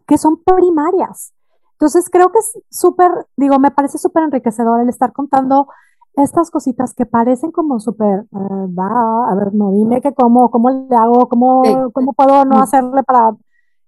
que 0.06 0.18
son 0.18 0.38
primarias. 0.44 1.34
Entonces 1.74 2.10
creo 2.12 2.32
que 2.32 2.40
es 2.40 2.60
súper, 2.70 3.12
digo, 3.36 3.58
me 3.58 3.72
parece 3.72 3.98
súper 3.98 4.24
enriquecedor 4.24 4.82
el 4.82 4.90
estar 4.90 5.14
contando 5.14 5.68
estas 6.16 6.52
cositas 6.52 6.94
que 6.94 7.06
parecen 7.06 7.52
como 7.52 7.80
súper, 7.80 8.26
uh, 8.32 8.76
va, 8.76 9.32
a 9.32 9.36
ver, 9.36 9.54
no 9.54 9.72
dime 9.72 10.02
que 10.02 10.14
cómo, 10.14 10.52
cómo 10.52 10.70
le 10.70 10.96
hago, 10.96 11.28
cómo, 11.28 11.64
cómo 11.94 12.14
puedo 12.14 12.46
no 12.46 12.62
hacerle 12.62 13.04
para... 13.04 13.36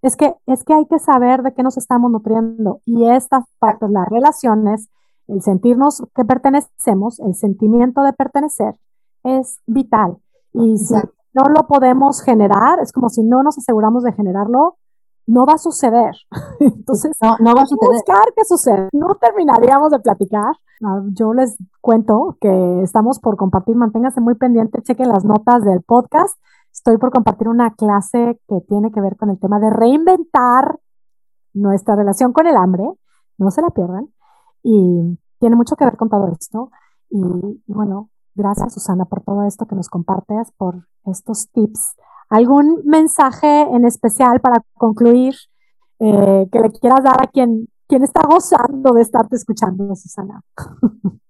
Es 0.01 0.15
que, 0.15 0.33
es 0.47 0.63
que 0.63 0.73
hay 0.73 0.87
que 0.87 0.97
saber 0.97 1.43
de 1.43 1.53
qué 1.53 1.61
nos 1.61 1.77
estamos 1.77 2.09
nutriendo 2.09 2.81
y 2.85 3.05
estas 3.05 3.43
partes, 3.59 3.89
las 3.91 4.07
relaciones, 4.07 4.89
el 5.27 5.43
sentirnos 5.43 6.03
que 6.15 6.25
pertenecemos, 6.25 7.19
el 7.19 7.35
sentimiento 7.35 8.01
de 8.01 8.13
pertenecer 8.13 8.75
es 9.23 9.57
vital. 9.67 10.17
Y 10.53 10.77
si 10.79 10.95
no 11.33 11.43
lo 11.49 11.67
podemos 11.67 12.21
generar, 12.21 12.79
es 12.79 12.91
como 12.91 13.09
si 13.09 13.23
no 13.23 13.43
nos 13.43 13.57
aseguramos 13.57 14.03
de 14.03 14.13
generarlo, 14.13 14.77
no 15.27 15.45
va 15.45 15.53
a 15.53 15.57
suceder. 15.57 16.15
Entonces, 16.59 17.17
no, 17.21 17.37
no 17.39 17.55
va 17.55 17.61
a 17.61 17.65
suceder. 17.65 17.95
buscar 17.95 18.33
qué 18.35 18.43
sucede. 18.45 18.89
No 18.93 19.15
terminaríamos 19.15 19.91
de 19.91 19.99
platicar. 19.99 20.55
Ah, 20.83 21.01
yo 21.13 21.33
les 21.33 21.57
cuento 21.79 22.37
que 22.41 22.81
estamos 22.81 23.19
por 23.19 23.37
compartir, 23.37 23.75
manténganse 23.75 24.19
muy 24.19 24.35
pendientes, 24.35 24.83
chequen 24.83 25.09
las 25.09 25.23
notas 25.23 25.63
del 25.63 25.81
podcast. 25.81 26.37
Estoy 26.71 26.97
por 26.97 27.11
compartir 27.11 27.47
una 27.47 27.73
clase 27.75 28.39
que 28.47 28.61
tiene 28.67 28.91
que 28.91 29.01
ver 29.01 29.15
con 29.17 29.29
el 29.29 29.39
tema 29.39 29.59
de 29.59 29.69
reinventar 29.69 30.79
nuestra 31.53 31.95
relación 31.95 32.33
con 32.33 32.47
el 32.47 32.55
hambre. 32.55 32.85
No 33.37 33.51
se 33.51 33.61
la 33.61 33.69
pierdan. 33.69 34.09
Y 34.63 35.19
tiene 35.39 35.55
mucho 35.55 35.75
que 35.75 35.85
ver 35.85 35.97
con 35.97 36.09
todo 36.09 36.27
esto. 36.27 36.71
Y, 37.09 37.19
y 37.19 37.73
bueno, 37.73 38.10
gracias 38.35 38.73
Susana 38.73 39.05
por 39.05 39.21
todo 39.23 39.43
esto 39.43 39.65
que 39.65 39.75
nos 39.75 39.89
compartes, 39.89 40.51
por 40.57 40.87
estos 41.05 41.49
tips 41.51 41.95
¿Algún 42.31 42.81
mensaje 42.85 43.63
en 43.63 43.83
especial 43.83 44.39
para 44.39 44.63
concluir 44.75 45.35
eh, 45.99 46.47
que 46.49 46.59
le 46.59 46.71
quieras 46.71 47.03
dar 47.03 47.21
a 47.21 47.27
quien, 47.27 47.67
quien 47.87 48.03
está 48.03 48.21
gozando 48.25 48.93
de 48.93 49.01
estarte 49.01 49.35
escuchando, 49.35 49.93
Susana? 49.95 50.41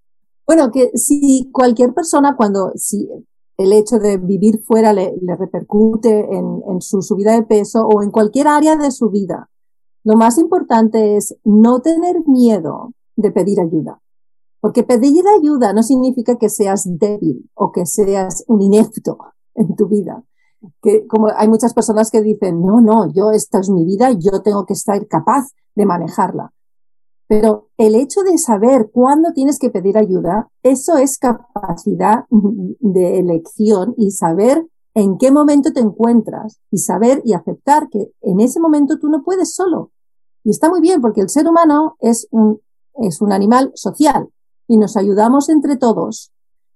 Bueno, 0.43 0.69
que 0.69 0.91
si 0.95 1.49
cualquier 1.53 1.93
persona 1.93 2.35
cuando 2.35 2.73
si 2.75 3.07
el 3.55 3.71
hecho 3.71 3.99
de 3.99 4.17
vivir 4.17 4.59
fuera 4.61 4.91
le, 4.91 5.15
repercute 5.37 6.35
en, 6.35 6.61
en, 6.67 6.81
su 6.81 7.01
subida 7.01 7.33
de 7.33 7.43
peso 7.43 7.87
o 7.87 8.03
en 8.03 8.11
cualquier 8.11 8.49
área 8.49 8.75
de 8.75 8.91
su 8.91 9.09
vida, 9.09 9.49
lo 10.03 10.17
más 10.17 10.37
importante 10.37 11.15
es 11.15 11.37
no 11.45 11.79
tener 11.79 12.27
miedo 12.27 12.91
de 13.15 13.31
pedir 13.31 13.61
ayuda. 13.61 14.00
Porque 14.62 14.84
pedir 14.84 15.26
ayuda 15.39 15.74
no 15.74 15.84
significa 15.84 16.38
que 16.38 16.47
seas 16.47 16.88
débil 16.88 17.50
o 17.56 17.71
que 17.71 17.86
seas 17.86 18.45
un 18.47 18.62
inepto 18.62 19.17
en 19.56 19.76
tu 19.76 19.88
vida 19.88 20.24
que 20.82 21.08
como 21.08 21.28
hay 21.36 21.47
muchas 21.47 21.74
personas 21.74 22.12
que 22.12 22.21
dicen, 22.21 22.62
no, 22.62 22.82
no, 22.82 23.12
yo 23.12 23.32
esta 23.32 23.60
es 23.60 23.69
mi 23.69 23.86
vida, 23.86 24.12
yo 24.12 24.41
tengo 24.41 24.65
que 24.65 24.74
estar 24.74 25.06
capaz 25.08 25.47
de 25.76 25.86
manejarla. 25.86 26.54
Pero 27.28 27.69
el 27.78 27.95
hecho 27.95 28.21
de 28.24 28.38
saber 28.38 28.89
cuándo 28.91 29.32
tienes 29.34 29.58
que 29.58 29.69
pedir 29.69 29.97
ayuda, 29.97 30.50
eso 30.63 30.97
es 30.97 31.17
capacidad 31.17 32.26
de 32.30 33.19
elección 33.19 33.93
y 33.97 34.12
saber 34.12 34.67
en 34.93 35.17
qué 35.17 35.32
momento 35.32 35.71
te 35.71 35.80
encuentras 35.80 36.60
y 36.69 36.80
saber 36.80 37.21
y 37.24 37.34
aceptar 37.34 37.88
que 37.89 38.12
en 38.21 38.41
ese 38.41 38.60
momento 38.60 39.00
tú 39.00 39.08
no 39.08 39.24
puedes 39.24 39.56
solo. 39.56 39.91
Y 40.43 40.50
está 40.50 40.69
muy 40.69 40.82
bien 40.82 41.00
porque 41.00 41.21
el 41.21 41.30
ser 41.30 41.47
humano 41.47 41.95
es 42.00 42.28
un, 42.32 42.60
es 42.95 43.21
un 43.21 43.32
animal 43.32 43.71
social 43.76 44.30
y 44.71 44.77
nos 44.77 44.95
ayudamos 44.95 45.49
entre 45.49 45.75
todos. 45.75 46.31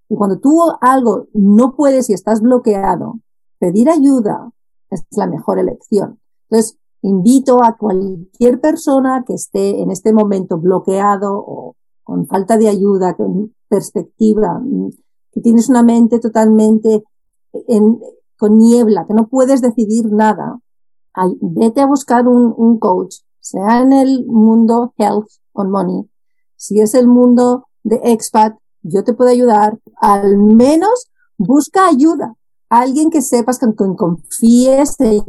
Y 0.10 0.18
cuando 0.18 0.38
tú 0.38 0.60
algo 0.82 1.28
no 1.32 1.78
puedes 1.78 2.10
y 2.10 2.14
estás 2.14 2.42
bloqueado, 2.42 3.22
pedir 3.58 3.90
ayuda 3.90 4.52
es 4.90 5.06
la 5.12 5.28
mejor 5.28 5.60
elección. 5.60 6.20
Entonces, 6.50 6.78
invito 7.04 7.64
a 7.64 7.78
cualquier 7.78 8.60
persona 8.60 9.24
que 9.26 9.36
esté 9.36 9.82
en 9.82 9.92
este 9.92 10.12
momento 10.12 10.58
bloqueado 10.58 11.38
o 11.38 11.78
con 12.04 12.28
falta 12.28 12.58
de 12.58 12.68
ayuda, 12.68 13.16
con 13.16 13.56
perspectiva, 13.70 14.62
que 15.32 15.40
tienes 15.40 15.70
una 15.70 15.82
mente 15.82 16.20
totalmente 16.20 17.02
en, 17.70 17.98
con 18.38 18.58
niebla, 18.58 19.06
que 19.08 19.14
no 19.14 19.30
puedes 19.30 19.62
decidir 19.62 20.12
nada, 20.12 20.60
vete 21.40 21.80
a 21.80 21.88
buscar 21.88 22.28
un, 22.28 22.54
un 22.58 22.78
coach, 22.78 23.20
sea 23.40 23.82
en 23.82 23.94
el 23.94 24.26
mundo 24.26 24.94
health 24.98 25.30
on 25.54 25.72
money, 25.72 26.10
si 26.58 26.82
es 26.82 26.94
el 26.94 27.08
mundo 27.08 27.68
de 27.86 28.02
expat, 28.04 28.58
yo 28.82 29.04
te 29.04 29.14
puedo 29.14 29.30
ayudar, 29.30 29.80
al 30.02 30.38
menos 30.38 31.10
busca 31.38 31.88
ayuda, 31.88 32.34
alguien 32.70 33.10
que 33.10 33.22
sepas, 33.22 33.60
que 33.60 33.68
confíes 33.96 35.00
en 35.00 35.24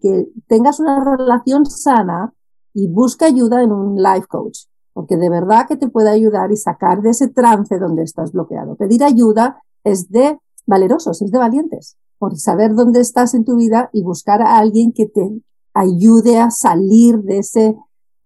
que 0.00 0.28
tengas 0.46 0.78
una 0.78 1.02
relación 1.04 1.66
sana 1.66 2.32
y 2.74 2.86
busca 2.88 3.26
ayuda 3.26 3.62
en 3.62 3.72
un 3.72 3.96
life 3.96 4.26
coach, 4.28 4.66
porque 4.92 5.16
de 5.16 5.30
verdad 5.30 5.66
que 5.66 5.76
te 5.76 5.88
puede 5.88 6.10
ayudar 6.10 6.52
y 6.52 6.56
sacar 6.56 7.00
de 7.02 7.10
ese 7.10 7.28
trance 7.28 7.78
donde 7.78 8.02
estás 8.02 8.32
bloqueado. 8.32 8.76
Pedir 8.76 9.02
ayuda 9.02 9.62
es 9.82 10.10
de 10.10 10.38
valerosos, 10.66 11.22
es 11.22 11.30
de 11.30 11.38
valientes, 11.38 11.96
por 12.18 12.36
saber 12.36 12.74
dónde 12.74 13.00
estás 13.00 13.34
en 13.34 13.44
tu 13.44 13.56
vida 13.56 13.88
y 13.92 14.02
buscar 14.02 14.42
a 14.42 14.58
alguien 14.58 14.92
que 14.92 15.06
te 15.06 15.28
ayude 15.72 16.38
a 16.38 16.50
salir 16.50 17.18
de 17.22 17.38
ese 17.38 17.76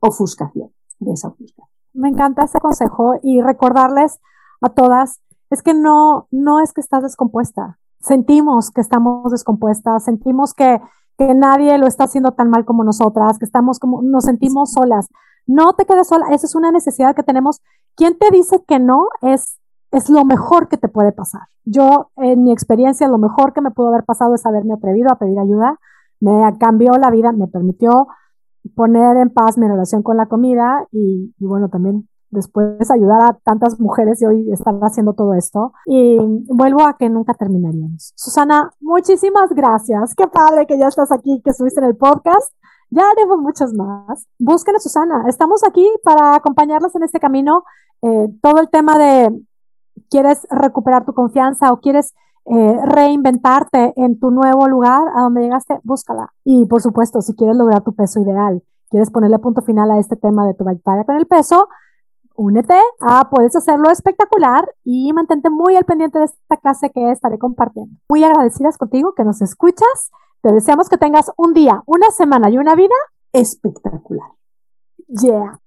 ofuscación, 0.01 0.72
de 0.99 1.12
esa 1.12 1.29
ofuscación. 1.29 1.65
Me 1.96 2.09
encanta 2.09 2.44
ese 2.44 2.61
consejo 2.61 3.14
y 3.22 3.40
recordarles 3.40 4.20
a 4.61 4.68
todas, 4.68 5.20
es 5.50 5.62
que 5.62 5.74
no, 5.74 6.28
no 6.30 6.61
es 6.61 6.72
que 6.72 6.80
estás 6.80 7.02
descompuesta, 7.02 7.78
sentimos 8.00 8.70
que 8.70 8.80
estamos 8.80 9.30
descompuestas, 9.32 10.04
sentimos 10.04 10.54
que, 10.54 10.80
que 11.18 11.35
nadie 11.35 11.78
lo 11.78 11.87
está 11.87 12.04
haciendo 12.04 12.32
tan 12.32 12.50
mal 12.50 12.64
como 12.64 12.85
nosotras, 12.85 13.38
que 13.38 13.44
estamos 13.44 13.78
como, 13.78 14.02
nos 14.02 14.24
sentimos 14.24 14.72
solas. 14.72 15.09
No 15.46 15.72
te 15.74 15.87
quedes 15.87 16.09
sola, 16.09 16.26
esa 16.32 16.46
es 16.46 16.54
una 16.54 16.70
necesidad 16.70 17.14
que 17.14 17.22
tenemos. 17.22 17.62
¿Quién 17.94 18.18
te 18.18 18.30
dice 18.30 18.62
que 18.66 18.78
no 18.78 19.09
es, 19.22 19.59
es 19.90 20.11
lo 20.11 20.24
mejor 20.24 20.68
que 20.68 20.76
te 20.76 20.88
puede 20.88 21.12
pasar? 21.12 21.42
Yo, 21.64 22.11
en 22.16 22.44
mi 22.44 22.52
experiencia, 22.52 23.09
lo 23.09 23.18
mejor 23.18 23.52
que 23.52 23.61
me 23.61 23.70
pudo 23.70 23.88
haber 23.88 24.04
pasado 24.04 24.35
es 24.35 24.44
haberme 24.44 24.74
atrevido 24.74 25.11
a 25.11 25.16
pedir 25.16 25.38
ayuda. 25.38 25.78
Me 26.20 26.56
cambió 26.59 26.92
la 26.92 27.11
vida, 27.11 27.32
me 27.32 27.46
permitió 27.48 28.09
poner 28.74 29.16
en 29.18 29.31
paz 29.31 29.59
mi 29.59 29.66
relación 29.68 30.02
con 30.02 30.16
la 30.16 30.26
comida 30.26 30.87
y, 30.92 31.33
bueno, 31.38 31.68
también 31.68 32.09
después 32.31 32.90
ayudar 32.90 33.22
a 33.22 33.38
tantas 33.44 33.79
mujeres 33.81 34.20
y 34.20 34.26
hoy 34.26 34.52
estar 34.52 34.74
haciendo 34.83 35.14
todo 35.14 35.35
esto. 35.35 35.72
Y 35.87 36.18
vuelvo 36.48 36.87
a 36.87 36.96
que 36.96 37.09
nunca 37.09 37.35
terminaríamos. 37.35 38.12
Susana, 38.16 38.70
muchísimas 38.81 39.50
gracias. 39.50 40.14
Qué 40.14 40.26
padre 40.26 40.66
que 40.66 40.79
ya 40.79 40.88
estás 40.88 41.12
aquí, 41.12 41.40
que 41.44 41.50
estuviste 41.50 41.81
en 41.81 41.87
el 41.87 41.96
podcast. 41.96 42.52
Ya 42.90 43.02
haremos 43.11 43.38
muchas 43.38 43.72
más. 43.74 44.26
Busquen 44.38 44.79
Susana. 44.81 45.24
Estamos 45.29 45.62
aquí 45.64 45.88
para 46.05 46.35
acompañarlas 46.35 46.94
en 46.94 47.02
este 47.02 47.20
camino. 47.20 47.64
Eh, 48.02 48.29
todo 48.42 48.61
el 48.61 48.68
tema 48.70 48.98
de 48.98 49.42
quieres 50.11 50.46
recuperar 50.50 51.05
tu 51.05 51.12
confianza 51.12 51.72
o 51.72 51.81
quieres 51.81 52.14
eh, 52.48 52.78
reinventarte 52.85 53.92
en 53.96 54.18
tu 54.20 54.30
nuevo 54.30 54.68
lugar 54.68 55.02
a 55.16 55.22
donde 55.22 55.42
llegaste, 55.42 55.80
búscala. 55.82 56.32
Y 56.44 56.66
por 56.66 56.80
supuesto, 56.80 57.20
si 57.20 57.35
quieres 57.35 57.56
lograr 57.56 57.82
tu 57.82 57.94
peso 57.94 58.20
ideal, 58.20 58.62
quieres 58.88 59.11
ponerle 59.11 59.38
punto 59.38 59.62
final 59.62 59.90
a 59.90 59.98
este 59.98 60.16
tema 60.16 60.46
de 60.46 60.54
tu 60.54 60.64
batalla 60.64 61.04
con 61.04 61.16
el 61.16 61.26
peso, 61.26 61.68
únete 62.37 62.78
a 63.00 63.28
Puedes 63.30 63.56
Hacerlo 63.56 63.90
Espectacular 63.90 64.64
y 64.85 65.12
mantente 65.12 65.50
muy 65.50 65.74
al 65.74 65.85
pendiente 65.85 66.18
de 66.18 66.26
esta 66.26 66.56
clase 66.59 66.90
que 66.90 67.11
estaré 67.11 67.38
compartiendo. 67.38 67.96
Muy 68.09 68.22
agradecidas 68.22 68.78
contigo 68.78 69.14
que 69.14 69.24
nos 69.24 69.42
escuchas. 69.42 70.12
Te 70.42 70.52
deseamos 70.52 70.88
que 70.88 70.98
tengas 70.98 71.32
un 71.37 71.52
día, 71.52 71.82
una 71.87 72.11
semana 72.11 72.48
y 72.50 72.59
una 72.59 72.74
vida 72.76 72.94
espectacular. 73.32 74.30
Yeah. 75.09 75.61